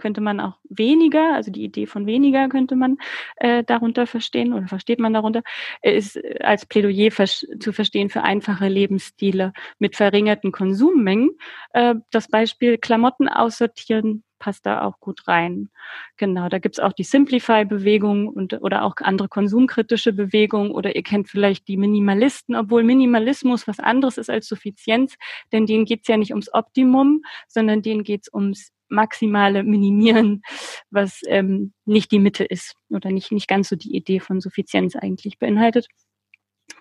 [0.00, 2.96] könnte man auch weniger, also die Idee von weniger könnte man
[3.36, 5.42] äh, darunter verstehen oder versteht man darunter,
[5.82, 11.30] ist als Plädoyer vers zu verstehen für einfache Lebensstile mit verringerten Konsummengen.
[11.74, 15.70] Äh, das Beispiel Klamotten aussortieren passt da auch gut rein.
[16.16, 21.28] Genau, da gibt's auch die Simplify-Bewegung und oder auch andere konsumkritische Bewegungen oder ihr kennt
[21.28, 25.16] vielleicht die Minimalisten, obwohl Minimalismus was anderes ist als Suffizienz,
[25.52, 30.42] denn denen geht's ja nicht ums Optimum, sondern denen geht's ums maximale Minimieren,
[30.90, 34.96] was ähm, nicht die Mitte ist oder nicht, nicht ganz so die Idee von Suffizienz
[34.96, 35.86] eigentlich beinhaltet.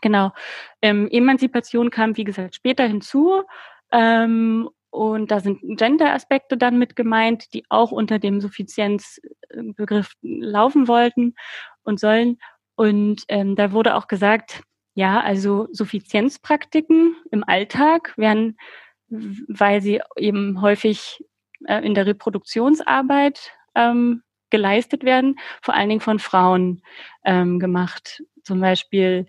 [0.01, 0.31] Genau.
[0.81, 3.43] Ähm, Emanzipation kam, wie gesagt, später hinzu.
[3.91, 11.35] Ähm, und da sind Gender-Aspekte dann mit gemeint, die auch unter dem Suffizienzbegriff laufen wollten
[11.83, 12.39] und sollen.
[12.75, 14.63] Und ähm, da wurde auch gesagt,
[14.95, 18.57] ja, also Suffizienzpraktiken im Alltag werden,
[19.07, 21.23] weil sie eben häufig
[21.65, 26.81] äh, in der Reproduktionsarbeit ähm, geleistet werden, vor allen Dingen von Frauen
[27.23, 28.23] ähm, gemacht.
[28.43, 29.27] Zum Beispiel,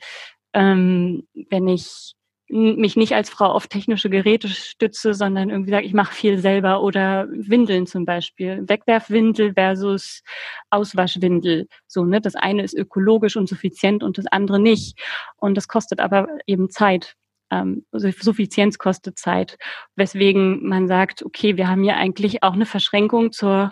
[0.55, 2.15] ähm, wenn ich
[2.51, 6.83] mich nicht als Frau auf technische Geräte stütze, sondern irgendwie sage, ich mache viel selber
[6.83, 8.65] oder Windeln zum Beispiel.
[8.69, 10.23] Wegwerfwindel versus
[10.71, 11.69] Auswaschwindel.
[11.87, 12.21] So, ne?
[12.21, 14.99] Das eine ist ökologisch und suffizient und das andere nicht.
[15.37, 17.15] Und das kostet aber eben Zeit
[17.51, 19.59] ähm, also Suffizienz kostet Zeit,
[19.97, 23.71] weswegen man sagt, okay, wir haben hier eigentlich auch eine Verschränkung zur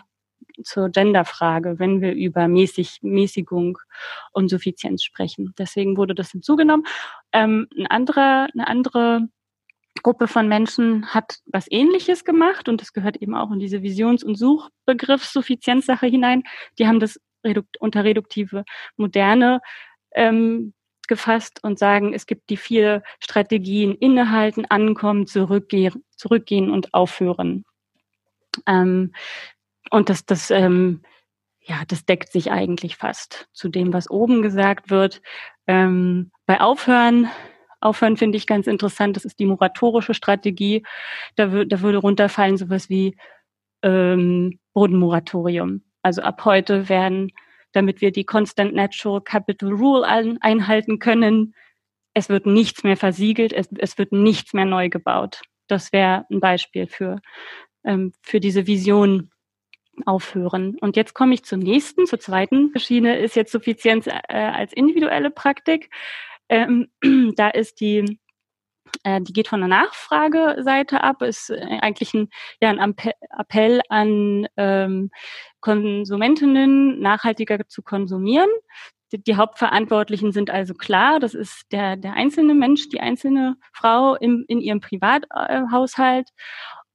[0.62, 3.78] zur Genderfrage, wenn wir über Mäßig, Mäßigung
[4.32, 5.54] und Suffizienz sprechen.
[5.58, 6.86] Deswegen wurde das hinzugenommen.
[7.32, 9.28] Ähm, ein anderer, eine andere
[10.02, 14.24] Gruppe von Menschen hat was Ähnliches gemacht und das gehört eben auch in diese Visions-
[14.24, 16.44] und Suchbegriff Suffizienzsache hinein.
[16.78, 18.64] Die haben das redukt, unter reduktive
[18.96, 19.60] Moderne
[20.14, 20.74] ähm,
[21.08, 27.64] gefasst und sagen, es gibt die vier Strategien innehalten, ankommen, zurückgehen, zurückgehen und aufhören.
[28.66, 29.12] Ähm,
[29.90, 31.02] und das, das, ähm,
[31.60, 35.20] ja, das deckt sich eigentlich fast zu dem, was oben gesagt wird.
[35.66, 37.28] Ähm, bei Aufhören,
[37.80, 40.84] Aufhören finde ich ganz interessant, das ist die moratorische Strategie.
[41.36, 43.16] Da, da würde runterfallen sowas wie
[43.82, 45.82] ähm, Bodenmoratorium.
[46.02, 47.32] Also ab heute werden
[47.72, 51.54] damit wir die Constant Natural Capital Rule ein, einhalten können.
[52.14, 55.42] Es wird nichts mehr versiegelt, es, es wird nichts mehr neu gebaut.
[55.68, 57.20] Das wäre ein Beispiel für,
[57.84, 59.30] ähm, für diese Vision
[60.06, 60.76] aufhören.
[60.80, 65.30] Und jetzt komme ich zur nächsten, zur zweiten Schiene, ist jetzt Suffizienz äh, als individuelle
[65.30, 65.90] Praktik.
[66.48, 66.88] Ähm,
[67.36, 68.18] da ist die
[69.04, 72.28] äh, die geht von der Nachfrageseite ab, ist äh, eigentlich ein,
[72.60, 72.94] ja, ein
[73.38, 75.10] Appell an ähm,
[75.60, 78.48] Konsumentinnen, nachhaltiger zu konsumieren.
[79.12, 84.16] Die, die, Hauptverantwortlichen sind also klar, das ist der, der einzelne Mensch, die einzelne Frau
[84.16, 86.28] im, in ihrem Privathaushalt.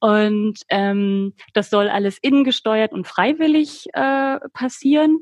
[0.03, 5.19] Und ähm, das soll alles innengesteuert und freiwillig äh, passieren.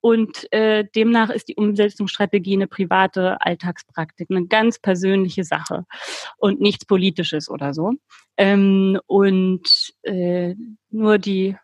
[0.00, 5.84] Und äh, demnach ist die Umsetzungsstrategie eine private Alltagspraktik, eine ganz persönliche Sache
[6.38, 7.92] und nichts Politisches oder so.
[8.36, 10.56] Ähm, und äh,
[10.90, 11.56] nur die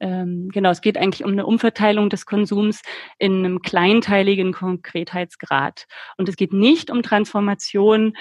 [0.00, 2.82] ähm, genau, es geht eigentlich um eine Umverteilung des Konsums
[3.18, 5.86] in einem kleinteiligen Konkretheitsgrad.
[6.16, 8.16] Und es geht nicht um Transformation,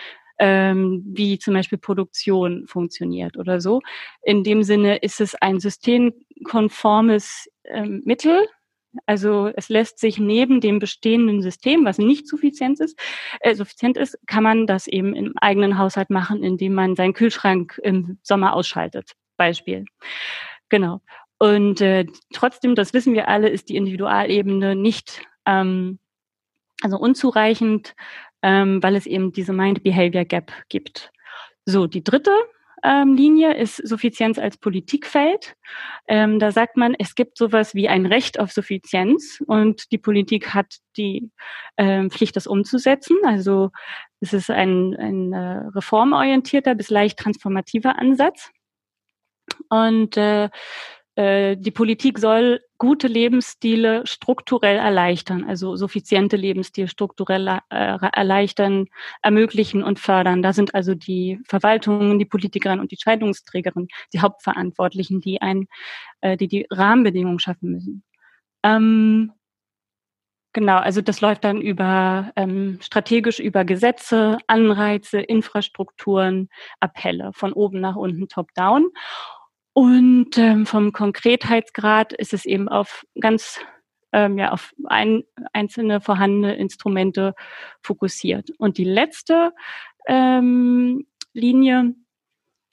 [0.45, 3.79] ähm, wie zum Beispiel Produktion funktioniert oder so.
[4.23, 8.45] In dem Sinne ist es ein systemkonformes ähm, Mittel,
[9.05, 12.99] also es lässt sich neben dem bestehenden System, was nicht suffizient ist,
[13.39, 17.79] äh, suffizient ist, kann man das eben im eigenen Haushalt machen, indem man seinen Kühlschrank
[17.81, 19.13] im Sommer ausschaltet.
[19.37, 19.85] Beispiel.
[20.67, 20.99] Genau.
[21.39, 25.99] Und äh, trotzdem, das wissen wir alle, ist die Individualebene nicht ähm,
[26.81, 27.95] also unzureichend,
[28.43, 31.11] ähm, weil es eben diese Mind-Behavior Gap gibt.
[31.65, 32.31] So, die dritte
[32.83, 35.55] ähm, Linie ist Suffizienz als Politikfeld.
[36.07, 40.53] Ähm, da sagt man, es gibt sowas wie ein Recht auf Suffizienz und die Politik
[40.53, 41.31] hat die
[41.77, 43.15] ähm, Pflicht, das umzusetzen.
[43.25, 43.71] Also
[44.19, 48.51] es ist ein, ein äh, reformorientierter bis leicht transformativer Ansatz.
[49.69, 50.49] Und äh,
[51.15, 58.87] äh, die Politik soll gute Lebensstile strukturell erleichtern, also suffiziente Lebensstile strukturell äh, erleichtern,
[59.21, 60.41] ermöglichen und fördern.
[60.41, 65.67] Da sind also die Verwaltungen, die Politikerinnen und die Scheidungsträgerinnen die Hauptverantwortlichen, die ein,
[66.21, 68.03] äh, die die Rahmenbedingungen schaffen müssen.
[68.63, 69.31] Ähm,
[70.55, 76.47] Genau, also das läuft dann über ähm, strategisch über Gesetze, Anreize, Infrastrukturen,
[76.79, 78.91] Appelle von oben nach unten, top down.
[79.73, 83.59] Und ähm, vom Konkretheitsgrad ist es eben auf ganz
[84.13, 87.33] ähm, ja auf ein, einzelne vorhandene Instrumente
[87.81, 88.51] fokussiert.
[88.57, 89.51] Und die letzte
[90.07, 91.95] ähm, Linie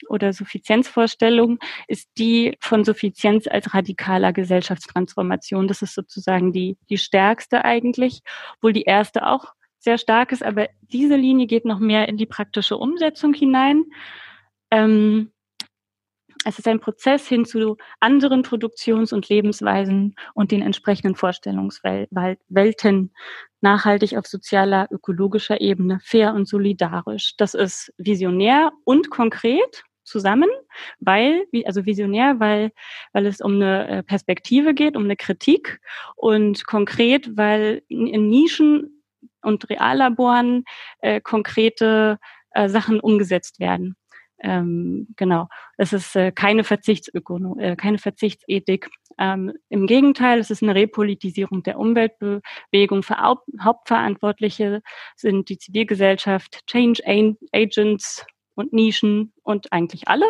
[0.07, 5.67] oder Suffizienzvorstellung ist die von Suffizienz als radikaler Gesellschaftstransformation.
[5.67, 8.21] Das ist sozusagen die, die stärkste eigentlich,
[8.57, 12.27] obwohl die erste auch sehr stark ist, aber diese Linie geht noch mehr in die
[12.27, 13.85] praktische Umsetzung hinein.
[14.69, 15.31] Ähm,
[16.45, 23.13] es ist ein Prozess hin zu anderen Produktions- und Lebensweisen und den entsprechenden Vorstellungswelten,
[23.61, 27.35] nachhaltig auf sozialer, ökologischer Ebene, fair und solidarisch.
[27.37, 30.49] Das ist visionär und konkret zusammen,
[30.99, 32.71] weil, also visionär, weil,
[33.13, 35.79] weil es um eine äh, Perspektive geht, um eine Kritik
[36.15, 39.03] und konkret, weil in Nischen
[39.43, 40.63] und Reallaboren
[41.01, 42.17] äh, konkrete
[42.51, 43.95] äh, Sachen umgesetzt werden.
[44.43, 48.89] Ähm, genau, es ist äh, keine Verzichtsökonom, äh, keine Verzichtsethik.
[49.19, 53.03] Ähm, Im Gegenteil, es ist eine Repolitisierung der Umweltbewegung.
[53.03, 54.81] Für Hauptverantwortliche
[55.15, 57.03] sind die Zivilgesellschaft, Change
[57.51, 58.25] Agents
[58.55, 60.25] und Nischen und eigentlich alle.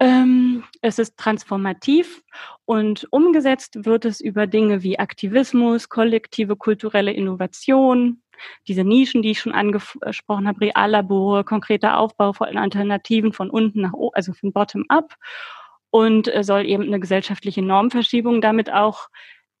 [0.00, 2.22] Ähm, es ist transformativ
[2.64, 8.22] und umgesetzt wird es über Dinge wie Aktivismus, kollektive kulturelle Innovation,
[8.66, 13.92] diese Nischen, die ich schon angesprochen habe, Reallabore, konkreter Aufbau von Alternativen von unten nach
[13.92, 15.16] oben, also von bottom up
[15.90, 19.08] und äh, soll eben eine gesellschaftliche Normverschiebung damit auch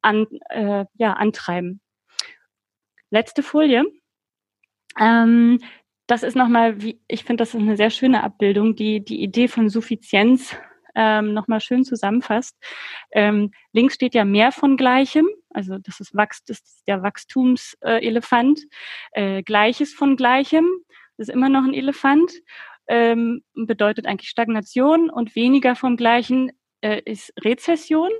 [0.00, 1.82] an, äh, ja, antreiben.
[3.10, 3.84] Letzte Folie.
[4.98, 5.58] Ähm,
[6.10, 9.46] das ist nochmal, wie, ich finde, das ist eine sehr schöne Abbildung, die die Idee
[9.46, 10.56] von Suffizienz
[10.96, 12.56] ähm, nochmal schön zusammenfasst.
[13.12, 18.60] Ähm, links steht ja mehr von Gleichem, also das ist, Wachs, das ist der Wachstumselefant.
[19.12, 20.66] Äh, Gleiches von Gleichem,
[21.16, 22.32] das ist immer noch ein Elefant,
[22.88, 26.50] ähm, bedeutet eigentlich Stagnation und weniger vom Gleichen
[26.80, 28.10] äh, ist Rezession.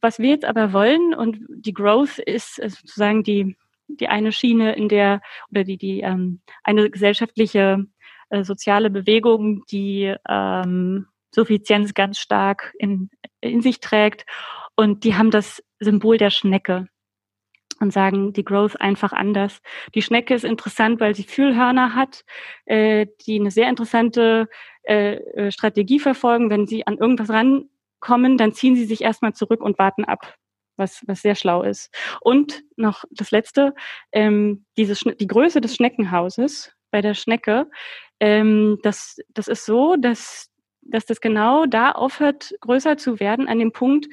[0.00, 3.54] Was wir jetzt aber wollen und die Growth ist sozusagen die
[3.88, 5.20] die eine Schiene, in der
[5.50, 7.86] oder die die ähm, eine gesellschaftliche
[8.30, 13.10] äh, soziale Bewegung, die ähm, Suffizienz ganz stark in,
[13.40, 14.24] in sich trägt.
[14.76, 16.88] Und die haben das Symbol der Schnecke
[17.80, 19.60] und sagen die Growth einfach anders.
[19.94, 22.24] Die Schnecke ist interessant, weil sie Fühlhörner hat,
[22.64, 24.48] äh, die eine sehr interessante
[24.84, 26.50] äh, äh Strategie verfolgen.
[26.50, 30.34] Wenn sie an irgendwas rankommen, dann ziehen sie sich erstmal zurück und warten ab
[30.82, 31.94] was, was sehr schlau ist.
[32.20, 33.74] Und noch das Letzte,
[34.12, 37.70] ähm, diese die Größe des Schneckenhauses bei der Schnecke,
[38.20, 40.50] ähm, das, das ist so, dass,
[40.82, 44.06] dass das genau da aufhört, größer zu werden, an dem Punkt,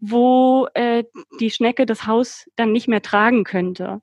[0.00, 1.04] wo äh,
[1.40, 4.00] die Schnecke das Haus dann nicht mehr tragen könnte.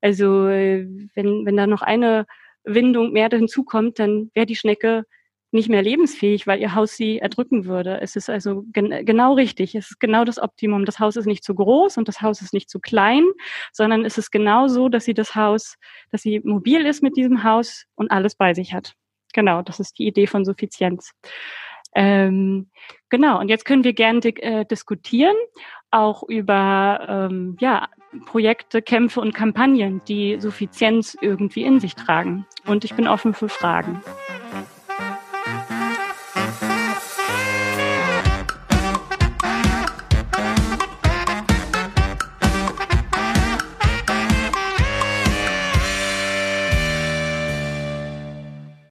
[0.00, 2.26] Also äh, wenn, wenn da noch eine
[2.64, 5.04] Windung mehr hinzukommt, dann wäre die Schnecke
[5.50, 8.00] nicht mehr lebensfähig, weil ihr Haus sie erdrücken würde.
[8.00, 9.74] Es ist also gen genau richtig.
[9.74, 10.84] Es ist genau das Optimum.
[10.84, 13.24] Das Haus ist nicht zu groß und das Haus ist nicht zu klein,
[13.72, 15.76] sondern es ist genau so, dass sie das Haus,
[16.10, 18.94] dass sie mobil ist mit diesem Haus und alles bei sich hat.
[19.32, 21.12] Genau, das ist die Idee von Suffizienz.
[21.94, 22.70] Ähm,
[23.08, 25.36] genau, und jetzt können wir gerne äh, diskutieren,
[25.90, 27.88] auch über ähm, ja,
[28.26, 32.46] Projekte, Kämpfe und Kampagnen, die Suffizienz irgendwie in sich tragen.
[32.66, 34.02] Und ich bin offen für Fragen.